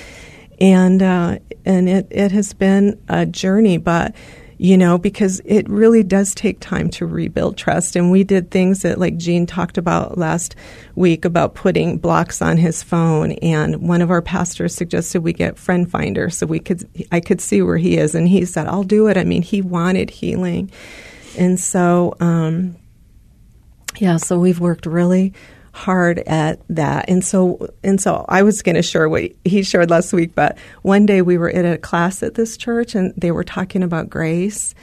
And 0.60 1.02
uh, 1.02 1.40
and 1.66 1.88
it 1.88 2.08
it 2.12 2.32
has 2.34 2.54
been 2.54 3.02
a 3.08 3.26
journey, 3.26 3.78
but 3.78 4.14
you 4.64 4.78
know, 4.78 4.98
because 4.98 5.42
it 5.44 5.68
really 5.68 6.04
does 6.04 6.34
take 6.34 6.58
time 6.62 6.90
to 6.90 7.06
rebuild 7.06 7.58
trust. 7.58 7.98
And 7.98 8.10
we 8.10 8.24
did 8.24 8.50
things 8.50 8.84
that, 8.84 8.98
like 8.98 9.18
Gene 9.18 9.46
talked 9.46 9.78
about 9.78 10.18
last 10.18 10.56
week, 10.96 11.26
about 11.26 11.54
putting 11.54 11.98
blocks 11.98 12.42
on 12.42 12.56
his 12.56 12.82
phone. 12.82 13.34
And 13.34 13.86
one 13.90 14.02
of 14.02 14.10
our 14.10 14.22
pastors 14.22 14.74
suggested 14.74 15.22
we 15.22 15.34
get 15.34 15.60
Friend 15.60 15.92
Finder 15.92 16.30
so 16.30 16.46
we 16.46 16.60
could, 16.60 16.88
I 17.12 17.20
could 17.20 17.42
see 17.42 17.62
where 17.62 17.76
he 17.76 17.98
is. 17.98 18.16
And 18.16 18.26
he 18.26 18.46
said, 18.46 18.68
"I'll 18.68 18.86
do 18.86 19.08
it." 19.08 19.18
I 19.18 19.26
mean, 19.26 19.42
he 19.42 19.62
wanted 19.62 20.10
healing, 20.10 20.72
and 21.38 21.60
so, 21.60 22.16
um, 22.22 22.78
yeah. 23.98 24.16
So 24.16 24.40
we've 24.40 24.62
worked 24.62 24.86
really 24.86 25.34
hard 25.74 26.20
at 26.20 26.62
that. 26.70 27.10
And 27.10 27.26
so 27.26 27.68
and 27.84 28.00
so 28.00 28.26
I 28.30 28.44
was 28.44 28.62
going 28.62 28.76
to 28.76 28.82
share 28.82 29.10
what 29.10 29.32
he 29.44 29.64
shared 29.64 29.90
last 29.90 30.14
week, 30.14 30.34
but 30.36 30.58
one 30.84 31.06
day 31.06 31.22
we 31.22 31.38
were 31.38 31.50
in 31.50 31.66
a 31.66 31.78
class 31.78 32.24
at 32.24 32.36
this 32.36 32.56
church 32.56 32.96
and 32.96 33.14
they 33.18 33.32
were 33.32 33.44
talking 33.44 33.84
about 33.84 34.10
grace 34.10 34.76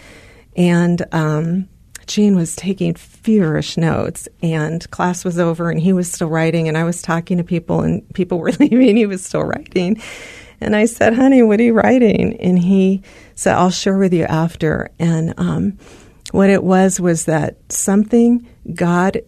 and 0.56 1.02
um, 1.12 1.68
Gene 2.06 2.34
was 2.34 2.56
taking 2.56 2.94
feverish 2.94 3.76
notes 3.76 4.28
and 4.42 4.88
class 4.90 5.24
was 5.24 5.38
over 5.38 5.70
and 5.70 5.80
he 5.80 5.92
was 5.92 6.10
still 6.10 6.28
writing 6.28 6.66
and 6.66 6.76
I 6.76 6.82
was 6.82 7.02
talking 7.02 7.38
to 7.38 7.44
people 7.44 7.82
and 7.82 8.02
people 8.14 8.38
were 8.38 8.52
leaving 8.60 8.96
he 8.96 9.06
was 9.06 9.24
still 9.24 9.44
writing. 9.44 10.02
And 10.60 10.76
I 10.76 10.84
said, 10.84 11.14
honey, 11.14 11.42
what 11.42 11.60
are 11.60 11.62
you 11.62 11.72
writing? 11.72 12.36
And 12.40 12.58
he 12.58 13.02
said, 13.34 13.54
I'll 13.54 13.70
share 13.70 13.96
with 13.96 14.12
you 14.12 14.24
after. 14.24 14.90
And 14.98 15.32
um, 15.38 15.78
what 16.32 16.50
it 16.50 16.62
was 16.62 17.00
was 17.00 17.24
that 17.24 17.56
something 17.72 18.46
God 18.74 19.22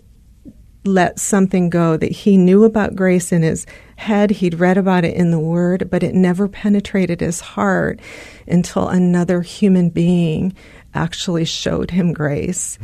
let 0.84 1.18
something 1.18 1.70
go 1.70 1.96
that 1.96 2.12
he 2.12 2.36
knew 2.36 2.64
about 2.64 2.96
grace 2.96 3.32
in 3.32 3.42
his 3.42 3.66
head. 3.96 4.30
He'd 4.30 4.54
read 4.54 4.76
about 4.76 5.04
it 5.04 5.14
in 5.14 5.30
the 5.30 5.38
Word, 5.38 5.88
but 5.90 6.02
it 6.02 6.14
never 6.14 6.48
penetrated 6.48 7.20
his 7.20 7.40
heart 7.40 8.00
until 8.46 8.88
another 8.88 9.42
human 9.42 9.90
being 9.90 10.54
actually 10.94 11.44
showed 11.44 11.90
him 11.90 12.12
grace. 12.12 12.78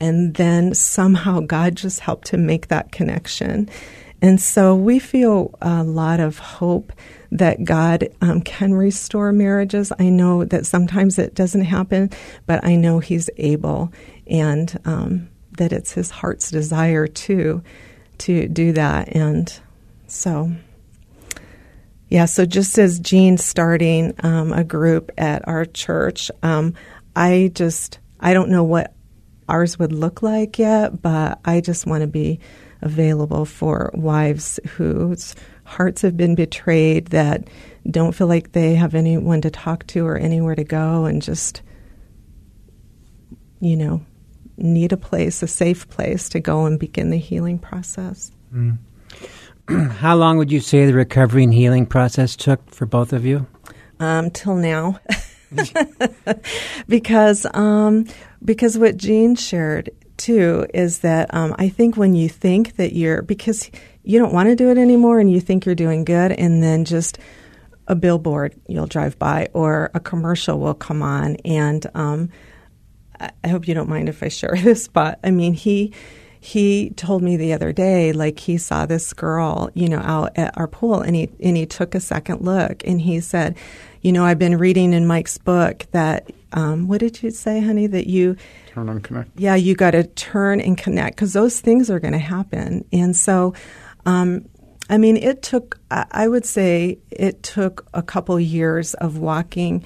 And 0.00 0.34
then 0.34 0.74
somehow 0.74 1.40
God 1.40 1.76
just 1.76 2.00
helped 2.00 2.28
him 2.28 2.44
make 2.44 2.68
that 2.68 2.92
connection. 2.92 3.70
And 4.20 4.40
so 4.40 4.74
we 4.74 4.98
feel 4.98 5.54
a 5.60 5.82
lot 5.84 6.18
of 6.20 6.38
hope 6.38 6.92
that 7.30 7.64
God 7.64 8.08
um, 8.20 8.40
can 8.40 8.72
restore 8.74 9.32
marriages. 9.32 9.92
I 9.98 10.08
know 10.08 10.44
that 10.44 10.66
sometimes 10.66 11.18
it 11.18 11.34
doesn't 11.34 11.64
happen, 11.64 12.10
but 12.46 12.64
I 12.64 12.76
know 12.76 13.00
He's 13.00 13.28
able, 13.36 13.92
and 14.26 14.78
um, 14.84 15.28
that 15.58 15.72
it's 15.72 15.92
His 15.92 16.10
heart's 16.10 16.50
desire 16.50 17.06
too 17.06 17.62
to 18.18 18.48
do 18.48 18.72
that. 18.72 19.14
And 19.14 19.52
so, 20.06 20.52
yeah. 22.08 22.26
So 22.26 22.44
just 22.44 22.78
as 22.78 23.00
Gene's 23.00 23.44
starting 23.44 24.14
um, 24.20 24.52
a 24.52 24.64
group 24.64 25.10
at 25.18 25.46
our 25.48 25.64
church, 25.64 26.30
um, 26.42 26.74
I 27.16 27.50
just 27.54 27.98
I 28.20 28.34
don't 28.34 28.50
know 28.50 28.64
what 28.64 28.94
ours 29.48 29.78
would 29.78 29.92
look 29.92 30.22
like 30.22 30.58
yet, 30.58 31.02
but 31.02 31.40
I 31.44 31.60
just 31.60 31.86
want 31.86 32.02
to 32.02 32.06
be 32.06 32.40
available 32.82 33.44
for 33.44 33.90
wives 33.94 34.60
whose 34.76 35.34
hearts 35.64 36.02
have 36.02 36.16
been 36.16 36.34
betrayed 36.34 37.06
that 37.08 37.48
don't 37.90 38.14
feel 38.14 38.26
like 38.26 38.52
they 38.52 38.74
have 38.74 38.94
anyone 38.94 39.40
to 39.40 39.50
talk 39.50 39.86
to 39.86 40.06
or 40.06 40.16
anywhere 40.16 40.54
to 40.54 40.64
go 40.64 41.06
and 41.06 41.22
just 41.22 41.62
you 43.60 43.76
know 43.76 44.04
need 44.56 44.92
a 44.92 44.96
place 44.96 45.42
a 45.42 45.46
safe 45.46 45.88
place 45.88 46.28
to 46.30 46.40
go 46.40 46.66
and 46.66 46.78
begin 46.78 47.10
the 47.10 47.18
healing 47.18 47.58
process. 47.58 48.30
How 49.68 50.14
long 50.14 50.36
would 50.38 50.52
you 50.52 50.60
say 50.60 50.86
the 50.86 50.94
recovery 50.94 51.44
and 51.44 51.54
healing 51.54 51.86
process 51.86 52.36
took 52.36 52.70
for 52.70 52.86
both 52.86 53.12
of 53.12 53.24
you? 53.24 53.46
um, 54.00 54.30
till 54.30 54.56
now. 54.56 54.98
Because 56.88 57.46
um, 57.54 58.06
because 58.44 58.76
what 58.76 58.96
Gene 58.96 59.36
shared 59.36 59.90
too 60.16 60.66
is 60.74 60.98
that 61.00 61.32
um, 61.32 61.54
I 61.60 61.68
think 61.68 61.96
when 61.96 62.16
you 62.16 62.28
think 62.28 62.74
that 62.74 62.92
you're 62.92 63.22
because 63.22 63.70
you 64.02 64.18
don't 64.18 64.32
want 64.32 64.48
to 64.48 64.56
do 64.56 64.70
it 64.70 64.78
anymore 64.78 65.20
and 65.20 65.30
you 65.30 65.40
think 65.40 65.64
you're 65.64 65.76
doing 65.76 66.04
good 66.04 66.32
and 66.32 66.60
then 66.60 66.84
just 66.84 67.18
a 67.86 67.94
billboard 67.94 68.56
you'll 68.66 68.88
drive 68.88 69.16
by 69.20 69.46
or 69.52 69.92
a 69.94 70.00
commercial 70.00 70.58
will 70.58 70.74
come 70.74 71.02
on 71.02 71.36
and 71.44 71.86
um, 71.94 72.30
I 73.42 73.48
hope 73.48 73.68
you 73.68 73.74
don't 73.74 73.88
mind 73.88 74.08
if 74.08 74.22
I 74.22 74.28
share 74.28 74.54
this, 74.62 74.88
but 74.88 75.18
I 75.24 75.30
mean 75.30 75.54
he 75.54 75.92
he 76.44 76.90
told 76.90 77.22
me 77.22 77.38
the 77.38 77.54
other 77.54 77.72
day 77.72 78.12
like 78.12 78.38
he 78.38 78.58
saw 78.58 78.84
this 78.84 79.14
girl 79.14 79.70
you 79.72 79.88
know 79.88 80.00
out 80.00 80.30
at 80.36 80.54
our 80.58 80.68
pool 80.68 81.00
and 81.00 81.16
he 81.16 81.30
and 81.42 81.56
he 81.56 81.64
took 81.64 81.94
a 81.94 82.00
second 82.00 82.42
look 82.42 82.86
and 82.86 83.00
he 83.00 83.18
said 83.18 83.56
you 84.02 84.12
know 84.12 84.26
i've 84.26 84.38
been 84.38 84.58
reading 84.58 84.92
in 84.92 85.06
mike's 85.06 85.38
book 85.38 85.86
that 85.92 86.30
um, 86.52 86.86
what 86.86 87.00
did 87.00 87.22
you 87.22 87.30
say 87.30 87.60
honey 87.62 87.86
that 87.86 88.06
you 88.08 88.36
Turn 88.66 88.90
on 88.90 89.00
connect. 89.00 89.30
yeah 89.40 89.54
you 89.54 89.74
got 89.74 89.92
to 89.92 90.04
turn 90.04 90.60
and 90.60 90.76
connect 90.76 91.16
because 91.16 91.32
those 91.32 91.60
things 91.60 91.88
are 91.88 91.98
going 91.98 92.12
to 92.12 92.18
happen 92.18 92.84
and 92.92 93.16
so 93.16 93.54
um, 94.04 94.44
i 94.90 94.98
mean 94.98 95.16
it 95.16 95.40
took 95.40 95.80
I 95.90 96.04
I 96.10 96.28
would 96.28 96.44
say 96.44 96.98
it 97.10 97.42
took 97.42 97.88
a 97.94 98.02
couple 98.02 98.38
years 98.38 98.92
of 98.92 99.16
walking 99.16 99.82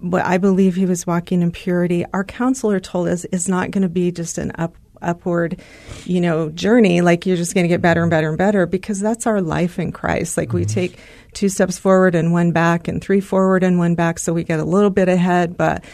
but 0.00 0.24
I 0.24 0.38
believe 0.38 0.74
he 0.74 0.86
was 0.86 1.06
walking 1.06 1.42
in 1.42 1.50
purity. 1.50 2.04
Our 2.12 2.24
counselor 2.24 2.80
told 2.80 3.08
us 3.08 3.24
it's 3.32 3.48
not 3.48 3.70
going 3.70 3.82
to 3.82 3.88
be 3.88 4.12
just 4.12 4.38
an 4.38 4.52
up 4.56 4.74
upward, 5.02 5.60
you 6.04 6.20
know, 6.20 6.48
journey 6.50 7.00
like 7.00 7.26
you're 7.26 7.36
just 7.36 7.54
going 7.54 7.64
to 7.64 7.68
get 7.68 7.82
better 7.82 8.02
and 8.02 8.10
better 8.10 8.28
and 8.28 8.38
better 8.38 8.66
because 8.66 8.98
that's 9.00 9.26
our 9.26 9.40
life 9.42 9.78
in 9.78 9.92
Christ. 9.92 10.36
Like 10.36 10.52
we 10.52 10.64
take 10.64 10.98
two 11.34 11.48
steps 11.48 11.78
forward 11.78 12.14
and 12.14 12.32
one 12.32 12.52
back 12.52 12.88
and 12.88 13.02
three 13.02 13.20
forward 13.20 13.62
and 13.62 13.78
one 13.78 13.94
back 13.94 14.18
so 14.18 14.32
we 14.32 14.42
get 14.44 14.58
a 14.58 14.64
little 14.64 14.90
bit 14.90 15.08
ahead, 15.08 15.56
but 15.56 15.84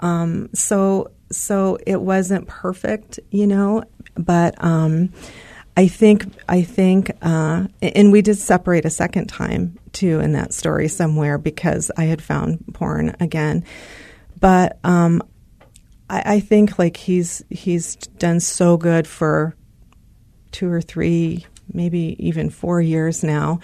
um 0.00 0.48
so 0.54 1.10
so 1.30 1.78
it 1.86 2.00
wasn't 2.00 2.46
perfect, 2.46 3.18
you 3.30 3.46
know, 3.46 3.82
but 4.16 4.54
um 4.62 5.12
I 5.76 5.88
think 5.88 6.26
I 6.48 6.62
think, 6.62 7.10
uh, 7.22 7.66
and 7.80 8.12
we 8.12 8.20
did 8.20 8.36
separate 8.36 8.84
a 8.84 8.90
second 8.90 9.28
time 9.28 9.78
too 9.92 10.20
in 10.20 10.32
that 10.32 10.52
story 10.52 10.88
somewhere 10.88 11.38
because 11.38 11.90
I 11.96 12.04
had 12.04 12.22
found 12.22 12.62
porn 12.74 13.16
again. 13.20 13.64
But 14.38 14.78
um, 14.84 15.22
I, 16.10 16.22
I 16.34 16.40
think 16.40 16.78
like 16.78 16.96
he's 16.98 17.42
he's 17.48 17.96
done 17.96 18.40
so 18.40 18.76
good 18.76 19.06
for 19.06 19.56
two 20.50 20.70
or 20.70 20.82
three, 20.82 21.46
maybe 21.72 22.16
even 22.18 22.50
four 22.50 22.82
years 22.82 23.24
now. 23.24 23.60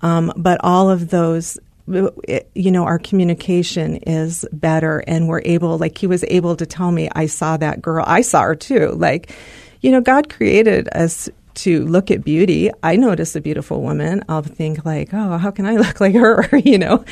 Um, 0.00 0.32
but 0.36 0.60
all 0.62 0.90
of 0.90 1.10
those, 1.10 1.58
you 1.88 2.70
know, 2.70 2.84
our 2.84 3.00
communication 3.00 3.96
is 3.96 4.46
better, 4.52 5.00
and 5.08 5.26
we're 5.26 5.42
able. 5.44 5.76
Like 5.76 5.98
he 5.98 6.06
was 6.06 6.24
able 6.28 6.54
to 6.54 6.66
tell 6.66 6.92
me, 6.92 7.08
"I 7.16 7.26
saw 7.26 7.56
that 7.56 7.82
girl. 7.82 8.04
I 8.06 8.20
saw 8.20 8.42
her 8.42 8.54
too." 8.54 8.92
Like, 8.92 9.32
you 9.80 9.90
know, 9.90 10.00
God 10.00 10.28
created 10.28 10.88
us 10.92 11.28
to 11.62 11.84
look 11.86 12.10
at 12.10 12.24
beauty. 12.24 12.70
I 12.82 12.96
notice 12.96 13.36
a 13.36 13.40
beautiful 13.40 13.82
woman. 13.82 14.24
I'll 14.28 14.42
think 14.42 14.84
like, 14.84 15.10
"Oh, 15.12 15.38
how 15.38 15.50
can 15.50 15.66
I 15.66 15.76
look 15.84 16.00
like 16.00 16.14
her?" 16.14 16.48
you 16.64 16.78
know, 16.78 17.04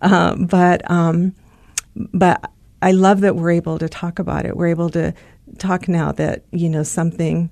um, 0.00 0.46
but. 0.46 0.88
Um, 0.90 1.34
but 2.12 2.50
I 2.80 2.92
love 2.92 3.20
that 3.22 3.36
we're 3.36 3.50
able 3.50 3.78
to 3.78 3.88
talk 3.88 4.18
about 4.18 4.46
it. 4.46 4.56
We're 4.56 4.68
able 4.68 4.90
to 4.90 5.12
talk 5.58 5.88
now 5.88 6.12
that 6.12 6.44
you 6.52 6.68
know 6.68 6.82
something 6.82 7.50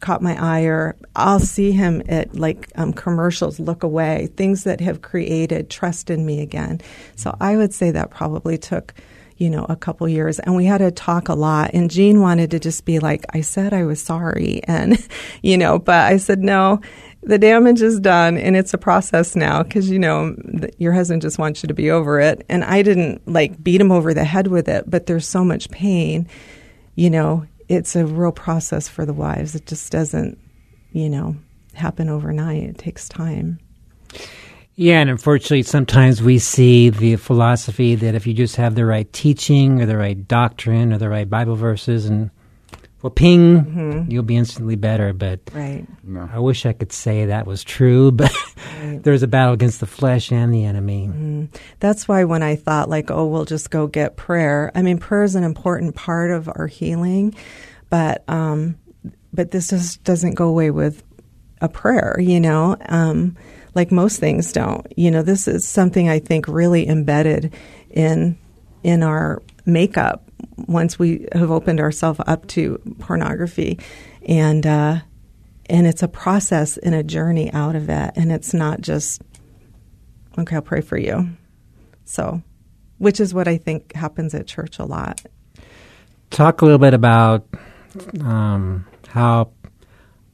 caught 0.00 0.20
my 0.20 0.36
eye, 0.42 0.64
or 0.64 0.96
I'll 1.14 1.38
see 1.38 1.70
him 1.70 2.02
at 2.08 2.34
like 2.34 2.68
um, 2.74 2.92
commercials, 2.92 3.60
look 3.60 3.84
away, 3.84 4.28
things 4.36 4.64
that 4.64 4.80
have 4.80 5.00
created 5.02 5.70
trust 5.70 6.10
in 6.10 6.26
me 6.26 6.40
again. 6.40 6.80
So 7.14 7.36
I 7.40 7.56
would 7.56 7.72
say 7.72 7.92
that 7.92 8.10
probably 8.10 8.58
took 8.58 8.94
you 9.42 9.50
know 9.50 9.66
a 9.68 9.76
couple 9.76 10.08
years, 10.08 10.38
and 10.38 10.54
we 10.54 10.64
had 10.64 10.78
to 10.78 10.90
talk 10.90 11.28
a 11.28 11.34
lot. 11.34 11.70
And 11.74 11.90
Gene 11.90 12.20
wanted 12.20 12.52
to 12.52 12.60
just 12.60 12.84
be 12.84 13.00
like, 13.00 13.24
I 13.30 13.40
said 13.40 13.74
I 13.74 13.84
was 13.84 14.00
sorry, 14.00 14.62
and 14.68 14.96
you 15.42 15.58
know, 15.58 15.78
but 15.78 16.06
I 16.06 16.16
said 16.16 16.38
no 16.38 16.80
the 17.24 17.38
damage 17.38 17.80
is 17.80 18.00
done 18.00 18.36
and 18.36 18.56
it's 18.56 18.74
a 18.74 18.78
process 18.78 19.36
now 19.36 19.62
because 19.62 19.88
you 19.88 19.98
know 19.98 20.34
your 20.78 20.92
husband 20.92 21.22
just 21.22 21.38
wants 21.38 21.62
you 21.62 21.68
to 21.68 21.74
be 21.74 21.90
over 21.90 22.20
it 22.20 22.44
and 22.48 22.64
i 22.64 22.82
didn't 22.82 23.26
like 23.28 23.62
beat 23.62 23.80
him 23.80 23.92
over 23.92 24.12
the 24.12 24.24
head 24.24 24.48
with 24.48 24.68
it 24.68 24.88
but 24.90 25.06
there's 25.06 25.26
so 25.26 25.44
much 25.44 25.70
pain 25.70 26.26
you 26.96 27.08
know 27.08 27.46
it's 27.68 27.94
a 27.94 28.04
real 28.04 28.32
process 28.32 28.88
for 28.88 29.06
the 29.06 29.12
wives 29.12 29.54
it 29.54 29.66
just 29.66 29.92
doesn't 29.92 30.36
you 30.92 31.08
know 31.08 31.36
happen 31.74 32.08
overnight 32.08 32.64
it 32.64 32.78
takes 32.78 33.08
time 33.08 33.58
Yeah, 34.74 35.00
and 35.00 35.10
unfortunately, 35.10 35.62
sometimes 35.64 36.22
we 36.22 36.38
see 36.38 36.88
the 36.90 37.16
philosophy 37.16 37.94
that 37.96 38.14
if 38.14 38.26
you 38.26 38.32
just 38.32 38.56
have 38.56 38.74
the 38.74 38.86
right 38.86 39.10
teaching 39.12 39.82
or 39.82 39.86
the 39.86 39.96
right 39.98 40.26
doctrine 40.26 40.92
or 40.92 40.98
the 40.98 41.08
right 41.10 41.28
Bible 41.28 41.56
verses, 41.56 42.06
and 42.06 42.30
well, 43.02 43.10
ping, 43.10 44.06
you'll 44.08 44.22
be 44.22 44.36
instantly 44.36 44.76
better. 44.76 45.12
But 45.12 45.40
right 45.52 45.86
No. 46.02 46.28
I 46.32 46.38
wish 46.38 46.64
I 46.64 46.72
could 46.72 46.92
say 46.92 47.26
that 47.26 47.46
was 47.46 47.62
true, 47.64 48.10
but 48.12 48.32
there's 48.82 49.22
a 49.22 49.28
battle 49.28 49.52
against 49.54 49.80
the 49.80 49.86
flesh 49.86 50.32
and 50.32 50.54
the 50.54 50.64
enemy. 50.64 51.48
that's 51.80 52.08
why 52.08 52.24
when 52.24 52.42
i 52.42 52.56
thought 52.56 52.88
like 52.88 53.10
oh 53.10 53.26
we'll 53.26 53.44
just 53.44 53.70
go 53.70 53.86
get 53.86 54.16
prayer 54.16 54.72
i 54.74 54.82
mean 54.82 54.98
prayer 54.98 55.22
is 55.22 55.34
an 55.36 55.44
important 55.44 55.94
part 55.94 56.30
of 56.32 56.48
our 56.48 56.66
healing 56.66 57.32
but 57.90 58.24
um 58.28 58.76
but 59.32 59.50
this 59.52 59.68
just 59.70 60.02
doesn't 60.04 60.34
go 60.34 60.48
away 60.48 60.70
with 60.70 61.02
a 61.60 61.68
prayer 61.68 62.16
you 62.18 62.40
know 62.40 62.76
um 62.88 63.36
like 63.74 63.90
most 63.90 64.20
things 64.20 64.52
don't. 64.52 64.86
You 64.96 65.10
know 65.10 65.22
this 65.22 65.48
is 65.48 65.66
something 65.66 66.08
i 66.08 66.18
think 66.18 66.48
really 66.48 66.88
embedded 66.88 67.54
in 67.90 68.38
in 68.82 69.02
our 69.02 69.42
makeup 69.64 70.24
once 70.56 70.98
we 70.98 71.26
have 71.32 71.50
opened 71.50 71.80
ourselves 71.80 72.20
up 72.26 72.46
to 72.48 72.78
pornography. 72.98 73.78
And 74.26 74.66
uh 74.66 75.00
and 75.66 75.86
it's 75.86 76.02
a 76.02 76.08
process 76.08 76.76
and 76.76 76.94
a 76.94 77.02
journey 77.02 77.52
out 77.52 77.76
of 77.76 77.88
it 77.88 78.12
and 78.16 78.32
it's 78.32 78.52
not 78.52 78.80
just 78.80 79.22
okay 80.38 80.56
i'll 80.56 80.62
pray 80.62 80.80
for 80.80 80.98
you. 80.98 81.30
So 82.04 82.42
which 82.98 83.20
is 83.20 83.34
what 83.34 83.48
i 83.48 83.56
think 83.56 83.94
happens 83.94 84.34
at 84.34 84.46
church 84.46 84.78
a 84.78 84.84
lot. 84.84 85.22
Talk 86.30 86.62
a 86.62 86.64
little 86.64 86.78
bit 86.78 86.94
about 86.94 87.46
um, 88.20 88.86
how 89.08 89.50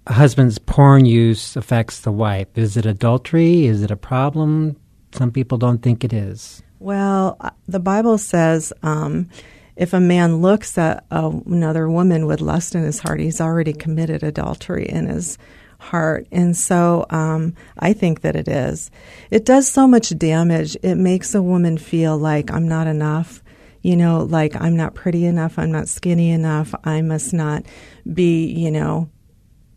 husband's 0.09 0.59
porn 0.59 1.07
use 1.07 1.57
affects 1.57 2.01
the 2.01 2.13
wife. 2.13 2.49
Is 2.57 2.77
it 2.77 2.87
adultery? 2.87 3.67
Is 3.67 3.83
it 3.83 3.91
a 3.91 3.97
problem? 3.97 4.77
Some 5.13 5.31
people 5.31 5.59
don't 5.59 5.83
think 5.83 6.05
it 6.05 6.13
is. 6.13 6.63
Well, 6.79 7.37
uh, 7.41 7.51
the 7.67 7.81
Bible 7.81 8.19
says 8.19 8.73
um, 8.83 9.29
if 9.77 9.93
a 9.93 10.01
man 10.01 10.41
looks 10.43 10.77
at 10.79 11.05
another 11.11 11.89
woman 11.91 12.27
with 12.27 12.41
lust 12.41 12.75
in 12.75 12.83
his 12.83 13.01
heart, 13.01 13.21
he's 13.21 13.41
already 13.41 13.73
committed 13.73 14.23
adultery 14.23 14.89
in 14.89 15.07
his 15.07 15.39
heart. 15.79 16.27
And 16.33 16.57
so 16.57 17.07
um, 17.11 17.55
I 17.79 17.93
think 17.93 18.23
that 18.23 18.37
it 18.37 18.49
is. 18.49 18.91
It 19.31 19.45
does 19.45 19.69
so 19.69 19.87
much 19.87 20.17
damage. 20.19 20.77
It 20.83 20.97
makes 20.97 21.35
a 21.35 21.43
woman 21.43 21.79
feel 21.79 22.19
like 22.19 22.51
I'm 22.51 22.69
not 22.69 22.87
enough. 22.87 23.43
You 23.83 23.97
know, 23.97 24.25
like 24.25 24.61
I'm 24.61 24.77
not 24.77 24.95
pretty 24.95 25.25
enough, 25.25 25.57
I'm 25.57 25.71
not 25.71 25.89
skinny 25.89 26.31
enough, 26.31 26.75
I 26.83 27.01
must 27.01 27.33
not 27.33 27.65
be, 28.13 28.47
you 28.47 28.73
know, 28.73 29.09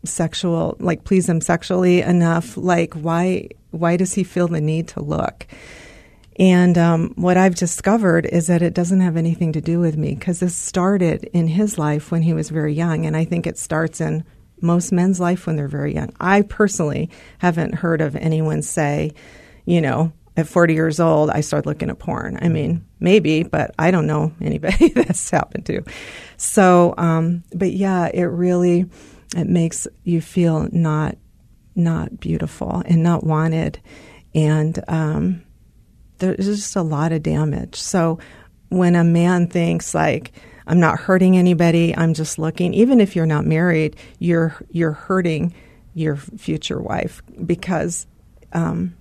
sexual, 0.04 0.76
like 0.80 1.04
please 1.04 1.28
him 1.28 1.40
sexually 1.40 2.00
enough. 2.00 2.56
Like 2.56 2.94
why 2.94 3.48
why 3.70 3.96
does 3.96 4.12
he 4.12 4.24
feel 4.24 4.48
the 4.48 4.60
need 4.60 4.88
to 4.88 5.02
look? 5.02 5.46
And 6.38 6.78
um, 6.78 7.12
what 7.16 7.36
I've 7.36 7.54
discovered 7.54 8.26
is 8.26 8.46
that 8.46 8.62
it 8.62 8.74
doesn't 8.74 9.00
have 9.00 9.16
anything 9.16 9.52
to 9.52 9.60
do 9.60 9.80
with 9.80 9.96
me 9.96 10.14
because 10.14 10.40
this 10.40 10.56
started 10.56 11.24
in 11.32 11.46
his 11.46 11.76
life 11.76 12.10
when 12.10 12.22
he 12.22 12.32
was 12.32 12.48
very 12.48 12.72
young, 12.72 13.04
and 13.04 13.16
I 13.16 13.24
think 13.24 13.46
it 13.46 13.58
starts 13.58 14.00
in 14.00 14.24
most 14.60 14.92
men's 14.92 15.20
life 15.20 15.46
when 15.46 15.56
they're 15.56 15.68
very 15.68 15.94
young. 15.94 16.14
I 16.20 16.42
personally 16.42 17.10
haven't 17.38 17.74
heard 17.74 18.00
of 18.00 18.16
anyone 18.16 18.62
say, 18.62 19.12
you 19.66 19.80
know, 19.80 20.12
at 20.36 20.46
40 20.46 20.72
years 20.72 20.98
old, 20.98 21.28
I 21.30 21.42
started 21.42 21.68
looking 21.68 21.90
at 21.90 21.98
porn. 21.98 22.38
I 22.40 22.48
mean, 22.48 22.84
maybe, 23.00 23.42
but 23.42 23.74
I 23.78 23.90
don't 23.90 24.06
know 24.06 24.32
anybody 24.40 24.88
that's 24.88 25.28
happened 25.30 25.66
to. 25.66 25.82
So, 26.38 26.94
um, 26.96 27.44
but 27.54 27.72
yeah, 27.72 28.08
it 28.12 28.24
really 28.24 28.86
it 29.36 29.48
makes 29.48 29.86
you 30.04 30.20
feel 30.20 30.68
not 30.72 31.16
not 31.74 32.20
beautiful 32.20 32.82
and 32.84 33.02
not 33.02 33.24
wanted, 33.24 33.80
and 34.34 34.82
um, 34.88 35.42
there's 36.18 36.46
just 36.46 36.76
a 36.76 36.82
lot 36.82 37.12
of 37.12 37.22
damage. 37.22 37.76
So, 37.76 38.18
when 38.68 38.94
a 38.94 39.04
man 39.04 39.46
thinks 39.48 39.94
like 39.94 40.32
I'm 40.66 40.80
not 40.80 41.00
hurting 41.00 41.36
anybody, 41.36 41.96
I'm 41.96 42.14
just 42.14 42.38
looking, 42.38 42.74
even 42.74 43.00
if 43.00 43.16
you're 43.16 43.26
not 43.26 43.46
married, 43.46 43.96
you're 44.18 44.54
you're 44.70 44.92
hurting 44.92 45.54
your 45.94 46.16
future 46.16 46.80
wife 46.80 47.22
because. 47.44 48.06
Um, 48.54 48.96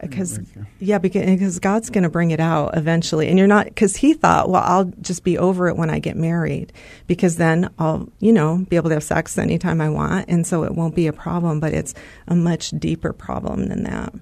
because 0.00 0.40
yeah 0.78 0.98
because, 0.98 1.24
because 1.24 1.58
god's 1.58 1.90
going 1.90 2.04
to 2.04 2.10
bring 2.10 2.30
it 2.30 2.40
out 2.40 2.76
eventually 2.76 3.28
and 3.28 3.38
you're 3.38 3.48
not 3.48 3.66
because 3.66 3.96
he 3.96 4.14
thought 4.14 4.48
well 4.48 4.62
i'll 4.64 4.84
just 5.00 5.24
be 5.24 5.36
over 5.38 5.68
it 5.68 5.76
when 5.76 5.90
i 5.90 5.98
get 5.98 6.16
married 6.16 6.72
because 7.06 7.36
then 7.36 7.68
i'll 7.78 8.08
you 8.20 8.32
know 8.32 8.64
be 8.68 8.76
able 8.76 8.88
to 8.88 8.94
have 8.94 9.02
sex 9.02 9.36
anytime 9.38 9.80
i 9.80 9.88
want 9.88 10.28
and 10.28 10.46
so 10.46 10.64
it 10.64 10.74
won't 10.74 10.94
be 10.94 11.06
a 11.06 11.12
problem 11.12 11.60
but 11.60 11.72
it's 11.72 11.94
a 12.26 12.34
much 12.34 12.70
deeper 12.70 13.12
problem 13.12 13.66
than 13.66 13.82
that 13.84 14.12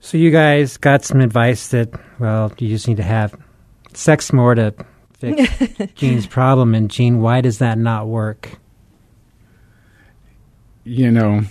So 0.00 0.16
you 0.16 0.30
guys 0.30 0.76
got 0.76 1.04
some 1.04 1.20
advice 1.20 1.68
that 1.68 1.90
well, 2.18 2.52
you 2.58 2.68
just 2.68 2.86
need 2.88 2.98
to 2.98 3.02
have 3.02 3.34
sex 3.94 4.32
more 4.32 4.54
to 4.54 4.74
fix 5.18 5.42
Gene's 5.94 6.26
problem. 6.26 6.74
And 6.74 6.90
Gene, 6.90 7.20
why 7.20 7.40
does 7.40 7.58
that 7.58 7.78
not 7.78 8.06
work? 8.06 8.50
You 10.84 11.10
know, 11.10 11.42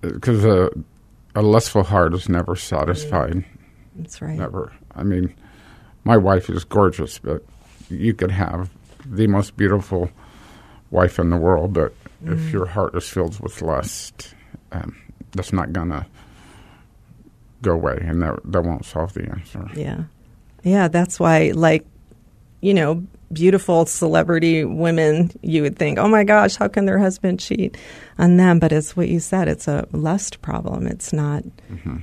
because 0.00 0.44
a, 0.44 0.66
uh, 0.66 0.70
a 1.34 1.42
lustful 1.42 1.82
heart 1.82 2.14
is 2.14 2.28
never 2.28 2.56
satisfied. 2.56 3.44
that's 3.96 4.20
right 4.22 4.38
Never. 4.38 4.72
I 4.94 5.02
mean, 5.02 5.34
my 6.04 6.16
wife 6.16 6.48
is 6.50 6.64
gorgeous, 6.64 7.18
but 7.18 7.42
you 7.88 8.14
could 8.14 8.30
have 8.30 8.70
the 9.04 9.26
most 9.26 9.56
beautiful 9.56 10.10
wife 10.90 11.18
in 11.18 11.30
the 11.30 11.36
world, 11.36 11.72
but 11.72 11.94
if 12.24 12.52
your 12.52 12.66
heart 12.66 12.94
is 12.94 13.08
filled 13.08 13.38
with 13.40 13.60
lust, 13.60 14.34
um, 14.72 14.96
that's 15.32 15.52
not 15.52 15.72
gonna 15.72 16.06
go 17.62 17.72
away, 17.72 17.98
and 18.00 18.22
that 18.22 18.38
that 18.44 18.62
won't 18.62 18.84
solve 18.84 19.12
the 19.14 19.28
answer. 19.28 19.68
Yeah. 19.74 20.04
Yeah, 20.62 20.88
that's 20.88 21.20
why, 21.20 21.52
like, 21.54 21.84
you 22.62 22.72
know, 22.72 23.04
beautiful 23.32 23.86
celebrity 23.86 24.64
women, 24.64 25.30
you 25.42 25.62
would 25.62 25.76
think, 25.76 25.98
oh 25.98 26.08
my 26.08 26.24
gosh, 26.24 26.56
how 26.56 26.68
can 26.68 26.86
their 26.86 26.98
husband 26.98 27.40
cheat 27.40 27.76
on 28.18 28.36
them? 28.36 28.58
But 28.58 28.72
it's 28.72 28.96
what 28.96 29.08
you 29.08 29.20
said, 29.20 29.48
it's 29.48 29.68
a 29.68 29.86
lust 29.92 30.42
problem. 30.42 30.86
It's 30.86 31.12
not, 31.12 31.42
mm-hmm. 31.70 31.96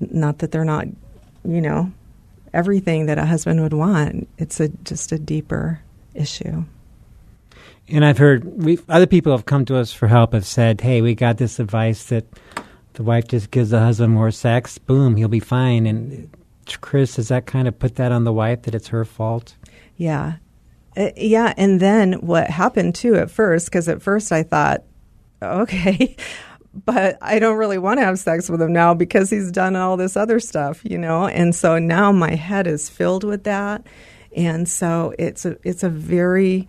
not 0.00 0.38
that 0.38 0.50
they're 0.50 0.64
not, 0.64 0.86
you 1.44 1.60
know, 1.60 1.92
everything 2.52 3.06
that 3.06 3.18
a 3.18 3.26
husband 3.26 3.60
would 3.60 3.72
want. 3.72 4.28
It's 4.38 4.60
a 4.60 4.68
just 4.68 5.12
a 5.12 5.18
deeper 5.18 5.80
issue. 6.14 6.64
And 7.88 8.04
I've 8.04 8.16
heard 8.16 8.46
other 8.88 9.06
people 9.06 9.32
have 9.32 9.44
come 9.44 9.66
to 9.66 9.76
us 9.76 9.92
for 9.92 10.06
help. 10.06 10.32
Have 10.32 10.46
said, 10.46 10.80
"Hey, 10.80 11.02
we 11.02 11.14
got 11.14 11.36
this 11.36 11.58
advice 11.58 12.04
that 12.04 12.24
the 12.94 13.02
wife 13.02 13.28
just 13.28 13.50
gives 13.50 13.70
the 13.70 13.80
husband 13.80 14.14
more 14.14 14.30
sex. 14.30 14.78
Boom, 14.78 15.16
he'll 15.16 15.28
be 15.28 15.40
fine." 15.40 15.86
And 15.86 16.30
Chris, 16.80 17.16
does 17.16 17.28
that 17.28 17.44
kind 17.44 17.68
of 17.68 17.78
put 17.78 17.96
that 17.96 18.10
on 18.10 18.24
the 18.24 18.32
wife 18.32 18.62
that 18.62 18.74
it's 18.74 18.88
her 18.88 19.04
fault? 19.04 19.54
Yeah. 19.96 20.36
Uh, 20.96 21.10
yeah. 21.16 21.54
And 21.56 21.80
then 21.80 22.14
what 22.14 22.50
happened 22.50 22.94
too 22.94 23.16
at 23.16 23.30
first, 23.30 23.66
because 23.66 23.88
at 23.88 24.02
first 24.02 24.32
I 24.32 24.42
thought, 24.42 24.84
okay, 25.42 26.16
but 26.84 27.18
I 27.20 27.38
don't 27.38 27.56
really 27.56 27.78
want 27.78 27.98
to 27.98 28.04
have 28.04 28.18
sex 28.18 28.48
with 28.48 28.60
him 28.60 28.72
now 28.72 28.94
because 28.94 29.30
he's 29.30 29.50
done 29.52 29.76
all 29.76 29.96
this 29.96 30.16
other 30.16 30.40
stuff, 30.40 30.80
you 30.84 30.98
know? 30.98 31.26
And 31.26 31.54
so 31.54 31.78
now 31.78 32.12
my 32.12 32.34
head 32.34 32.66
is 32.66 32.88
filled 32.88 33.24
with 33.24 33.44
that. 33.44 33.86
And 34.36 34.68
so 34.68 35.14
it's 35.18 35.44
a, 35.44 35.56
it's 35.62 35.84
a 35.84 35.88
very, 35.88 36.66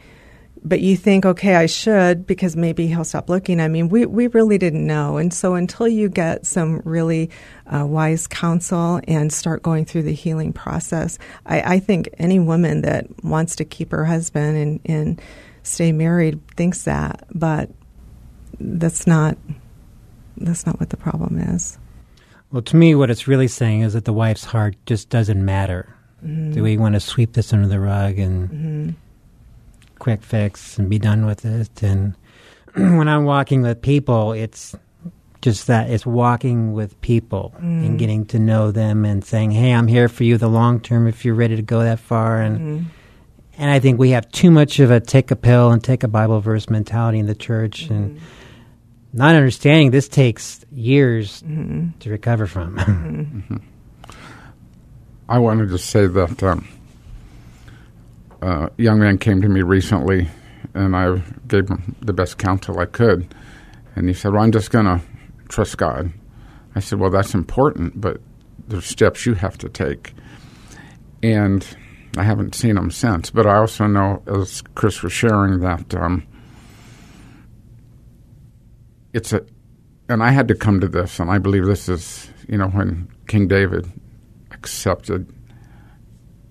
but 0.65 0.82
you 0.82 0.97
think, 0.97 1.28
okay, 1.28 1.56
I 1.56 1.67
should 1.67 2.25
because 2.25 2.56
maybe 2.56 2.88
he'll 2.88 3.04
stop 3.04 3.30
looking. 3.30 3.62
I 3.62 3.67
mean, 3.67 3.88
we, 3.88 4.08
we 4.08 4.28
really 4.28 4.58
didn't 4.58 4.86
know. 4.86 5.17
And 5.17 5.32
so 5.32 5.54
until 5.54 5.88
you 5.88 6.10
get 6.10 6.47
some 6.47 6.82
really 6.84 7.30
uh, 7.67 7.86
wise 7.86 8.25
counsel 8.25 8.99
and 9.08 9.32
start 9.32 9.62
going 9.62 9.86
through 9.86 10.04
the 10.04 10.13
healing 10.13 10.51
process, 10.51 11.19
I, 11.45 11.75
I 11.75 11.80
think 11.80 12.10
any 12.17 12.39
woman 12.39 12.82
that 12.82 13.06
wants 13.23 13.56
to 13.58 13.65
keep 13.65 13.91
her 13.91 14.06
husband 14.06 14.58
and, 14.58 14.80
and 14.86 15.21
stay 15.62 15.91
married 15.91 16.45
thinks 16.58 16.84
that, 16.84 17.25
but 17.34 17.69
that's 18.60 19.06
not 19.06 19.38
that's 20.38 20.65
not 20.65 20.80
what 20.80 20.89
the 20.89 20.97
problem 20.97 21.38
is. 21.38 21.78
Well, 22.51 22.63
to 22.63 22.75
me, 22.75 22.95
what 22.95 23.10
it's 23.12 23.28
really 23.28 23.47
saying 23.47 23.82
is 23.82 23.93
that 23.93 24.06
the 24.06 24.13
wife's 24.13 24.43
heart 24.43 24.75
just 24.86 25.10
doesn't 25.10 25.43
matter. 25.43 25.95
Do 26.23 26.63
we 26.63 26.75
want 26.75 26.95
to 26.95 26.99
sweep 26.99 27.34
this 27.34 27.54
under 27.54 27.67
the 27.67 27.80
rug 27.80 28.17
and 28.17 28.95
quick 30.06 30.22
fix 30.22 30.78
and 30.78 30.88
be 30.88 31.00
done 31.00 31.26
with 31.26 31.44
it? 31.46 31.82
And 31.82 32.13
when 32.76 33.08
I'm 33.08 33.26
walking 33.26 33.63
with 33.63 33.82
people, 33.82 34.34
it's 34.34 34.76
just 35.41 35.65
that 35.65 35.89
it's 35.89 36.06
walking 36.06 36.74
with 36.74 37.02
people 37.02 37.56
and 37.58 37.96
mm. 37.96 37.98
getting 37.98 38.24
to 38.28 38.38
know 38.38 38.70
them 38.70 39.04
and 39.04 39.26
saying, 39.26 39.50
"Hey, 39.50 39.72
I'm 39.74 39.88
here 39.88 40.08
for 40.08 40.24
you 40.24 40.38
the 40.38 40.48
long 40.48 40.80
term 40.80 41.08
if 41.08 41.26
you're 41.26 41.34
ready 41.34 41.56
to 41.56 41.63
go 41.63 41.80
that 41.80 42.00
far." 42.00 42.39
And 42.39 42.60
mm. 42.60 42.86
and 43.58 43.72
I 43.72 43.80
think 43.80 43.98
we 43.98 44.12
have 44.12 44.32
too 44.32 44.52
much 44.52 44.78
of 44.80 44.91
a 44.91 45.00
take 45.00 45.32
a 45.32 45.36
pill 45.36 45.72
and 45.72 45.84
take 45.84 46.04
a 46.04 46.08
Bible 46.08 46.39
verse 46.39 46.70
mentality 46.70 47.18
in 47.18 47.26
the 47.26 47.34
church 47.34 47.89
and 47.89 48.12
mm-hmm. 48.12 48.26
not 49.12 49.34
understanding 49.34 49.89
this 49.89 50.08
takes 50.08 50.63
years 50.72 51.41
mm-hmm. 51.41 51.98
to 52.00 52.10
recover 52.12 52.46
from. 52.46 52.78
Mm-hmm. 52.86 53.58
I 55.28 55.39
wanted 55.39 55.70
to 55.70 55.80
say 55.80 56.06
that 56.06 56.44
um, 56.44 56.68
a 58.41 58.71
young 58.78 59.00
man 59.00 59.17
came 59.17 59.41
to 59.41 59.50
me 59.50 59.62
recently, 59.62 60.28
and 60.74 60.95
I 60.95 61.21
gave 61.48 61.69
him 61.69 61.95
the 62.02 62.13
best 62.13 62.38
counsel 62.38 62.80
I 62.80 62.86
could. 62.86 63.34
And 63.95 64.08
he 64.08 64.13
said, 64.13 64.34
Well, 64.34 64.43
I'm 64.43 64.52
just 64.52 64.71
going 64.71 64.86
to 64.86 65.02
trust 65.48 65.78
God. 65.78 66.12
I 66.76 66.80
said, 66.80 67.00
Well, 67.00 67.10
that's 67.10 67.34
important, 67.34 68.00
but 68.00 68.21
there's 68.67 68.86
steps 68.86 69.26
you 69.26 69.36
have 69.36 69.58
to 69.60 69.69
take. 69.69 70.13
And 71.24 71.65
I 72.17 72.24
haven't 72.24 72.56
seen 72.56 72.78
him 72.78 72.91
since. 72.91 73.30
But 73.30 73.45
I 73.45 73.56
also 73.56 73.88
know, 73.88 74.21
as 74.28 74.62
Chris 74.76 75.02
was 75.02 75.13
sharing, 75.13 75.60
that 75.62 75.93
um, 75.95 76.26
it's 79.13 79.34
a, 79.34 79.45
and 80.10 80.24
I 80.24 80.32
had 80.32 80.48
to 80.50 80.56
come 80.56 80.80
to 80.82 80.88
this, 80.88 81.19
and 81.19 81.32
I 81.32 81.39
believe 81.39 81.65
this 81.65 81.89
is, 81.89 82.30
you 82.48 82.58
know, 82.58 82.67
when 82.67 83.08
King 83.28 83.48
David 83.48 83.91
accepted 84.52 85.32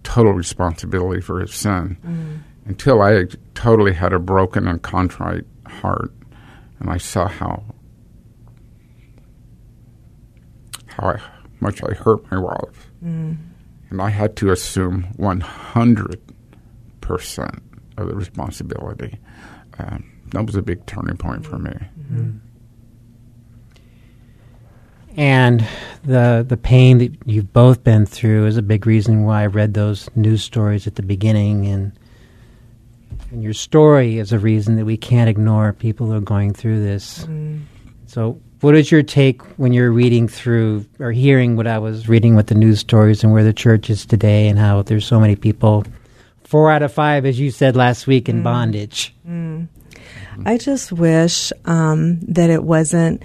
total 0.05 0.33
responsibility 0.33 1.21
for 1.21 1.41
his 1.41 1.53
sin 1.53 1.99
mm-hmm. 2.07 2.37
until 2.67 3.03
I 3.03 3.25
totally 3.55 3.93
had 3.93 4.13
a 4.13 4.19
broken 4.21 4.69
and 4.69 4.81
contrite 4.81 5.47
heart, 5.67 6.13
and 6.79 6.89
I 6.89 6.99
saw 6.99 7.27
how 7.27 7.65
how 10.87 11.09
I, 11.09 11.21
much 11.59 11.83
I 11.83 11.95
hurt 11.95 12.31
my 12.31 12.39
wife, 12.39 12.91
mm-hmm. 13.05 13.33
and 13.91 14.01
I 14.01 14.11
had 14.11 14.37
to 14.37 14.53
assume 14.53 15.09
one 15.17 15.41
hundred 15.41 16.21
percent 17.01 17.61
of 17.97 18.07
the 18.07 18.15
responsibility. 18.15 19.19
Um, 19.79 20.11
that 20.29 20.47
was 20.47 20.55
a 20.55 20.63
big 20.63 20.87
turning 20.87 21.17
point 21.17 21.45
for 21.45 21.59
me. 21.59 21.73
Mm-hmm. 21.73 22.39
And 25.17 25.67
the 26.05 26.45
the 26.47 26.57
pain 26.57 26.99
that 26.99 27.13
you've 27.25 27.53
both 27.53 27.85
been 27.85 28.05
through 28.07 28.47
is 28.47 28.57
a 28.57 28.63
big 28.63 28.87
reason 28.87 29.25
why 29.25 29.43
I 29.43 29.47
read 29.47 29.75
those 29.75 30.09
news 30.17 30.43
stories 30.43 30.87
at 30.87 30.97
the 30.97 31.03
beginning, 31.03 31.67
and 31.67 31.93
and 33.31 33.43
your 33.43 33.53
story 33.53 34.19
is 34.19 34.33
a 34.33 34.39
reason 34.39 34.77
that 34.77 34.85
we 34.85 34.97
can't 34.97 35.29
ignore 35.29 35.73
people 35.73 36.07
who 36.07 36.15
are 36.15 36.21
going 36.21 36.53
through 36.53 36.83
this. 36.83 37.21
Mm-hmm. 37.21 37.63
So, 38.07 38.41
what 38.61 38.77
is 38.77 38.91
your 38.91 39.03
take 39.03 39.43
when 39.59 39.73
you're 39.73 39.91
reading 39.91 40.29
through 40.29 40.87
or 40.99 41.13
hearing 41.13 41.57
what 41.57 41.67
I 41.67 41.79
was 41.79 42.09
reading 42.09 42.37
with 42.37 42.47
the 42.47 42.55
news 42.55 42.79
stories 42.81 43.23
and 43.23 43.33
where 43.33 43.45
the 43.45 43.53
church 43.53 43.91
is 43.91 44.07
today, 44.07 44.49
and 44.49 44.59
how 44.59 44.83
there's 44.83 45.07
so 45.07 45.21
many 45.21 45.37
people, 45.37 45.85
four 46.45 46.71
out 46.71 46.83
of 46.83 46.93
five, 46.93 47.27
as 47.27 47.39
you 47.39 47.51
said 47.51 47.77
last 47.77 48.07
week, 48.07 48.29
in 48.29 48.41
mm. 48.41 48.45
bondage. 48.45 49.15
Mm. 49.29 49.69
I 50.45 50.59
just 50.59 50.93
wish 50.93 51.53
um, 51.65 52.21
that 52.21 52.51
it 52.51 52.65
wasn't 52.65 53.23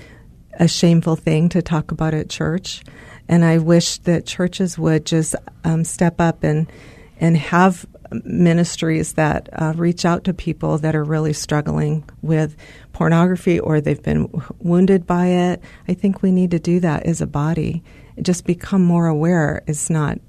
a 0.60 0.68
shameful 0.68 1.16
thing 1.16 1.50
to 1.50 1.62
talk 1.62 1.92
about 1.92 2.14
at 2.14 2.30
church, 2.30 2.84
and 3.28 3.46
I 3.46 3.58
wish 3.58 3.98
that 4.00 4.26
churches 4.26 4.78
would 4.78 5.06
just 5.06 5.36
um, 5.64 5.84
step 5.84 6.20
up 6.20 6.44
and 6.44 6.72
and 7.20 7.36
have 7.38 7.86
ministries 8.24 9.14
that 9.14 9.50
uh, 9.54 9.74
reach 9.76 10.06
out 10.06 10.24
to 10.24 10.34
people 10.34 10.78
that 10.80 10.96
are 10.96 11.04
really 11.04 11.34
struggling 11.34 12.04
with 12.22 12.56
pornography 12.94 13.60
or 13.60 13.80
they've 13.80 14.02
been 14.02 14.28
wounded 14.60 15.06
by 15.06 15.28
it. 15.28 15.62
I 15.88 15.94
think 15.94 16.22
we 16.22 16.32
need 16.32 16.52
to 16.52 16.60
do 16.60 16.80
that 16.80 17.06
as 17.06 17.22
a 17.22 17.28
body. 17.28 17.84
Just 18.22 18.46
become 18.46 18.84
more 18.84 19.08
aware. 19.08 19.64
It's 19.68 19.90
not 19.90 20.20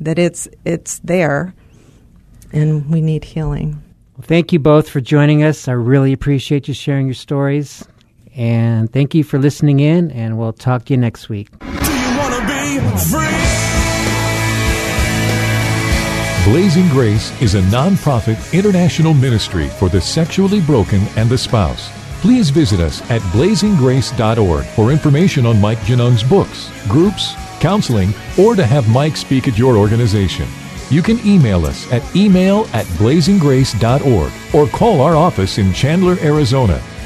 that 0.00 0.18
it's 0.18 0.48
it's 0.64 1.00
there, 1.00 1.54
and 2.52 2.88
we 2.90 3.00
need 3.00 3.24
healing. 3.24 3.82
Well, 4.16 4.26
thank 4.26 4.52
you 4.52 4.58
both 4.58 4.88
for 4.88 5.00
joining 5.00 5.44
us. 5.44 5.68
I 5.68 5.72
really 5.72 6.12
appreciate 6.12 6.66
you 6.66 6.74
sharing 6.74 7.06
your 7.06 7.14
stories. 7.14 7.86
And 8.38 8.90
thank 8.92 9.16
you 9.16 9.24
for 9.24 9.36
listening 9.36 9.80
in, 9.80 10.12
and 10.12 10.38
we'll 10.38 10.52
talk 10.52 10.84
to 10.84 10.92
you 10.92 10.96
next 10.96 11.28
week. 11.28 11.50
Do 11.58 11.66
you 11.66 12.16
wanna 12.16 12.46
be 12.46 12.78
free? 13.10 13.34
Blazing 16.44 16.88
Grace 16.90 17.42
is 17.42 17.56
a 17.56 17.62
non-profit 17.68 18.38
international 18.54 19.12
ministry 19.12 19.66
for 19.66 19.88
the 19.88 20.00
sexually 20.00 20.60
broken 20.60 21.02
and 21.16 21.28
the 21.28 21.36
spouse. 21.36 21.90
Please 22.20 22.50
visit 22.50 22.78
us 22.78 23.02
at 23.10 23.20
blazinggrace.org 23.32 24.64
for 24.66 24.92
information 24.92 25.44
on 25.44 25.60
Mike 25.60 25.80
Genung's 25.80 26.22
books, 26.22 26.70
groups, 26.86 27.34
counseling, 27.58 28.14
or 28.38 28.54
to 28.54 28.64
have 28.64 28.88
Mike 28.88 29.16
speak 29.16 29.48
at 29.48 29.58
your 29.58 29.76
organization. 29.76 30.46
You 30.90 31.02
can 31.02 31.18
email 31.26 31.66
us 31.66 31.92
at 31.92 32.02
email 32.14 32.68
at 32.72 32.86
blazinggrace.org 32.98 34.32
or 34.54 34.68
call 34.68 35.00
our 35.00 35.16
office 35.16 35.58
in 35.58 35.72
Chandler, 35.72 36.16
Arizona 36.20 36.80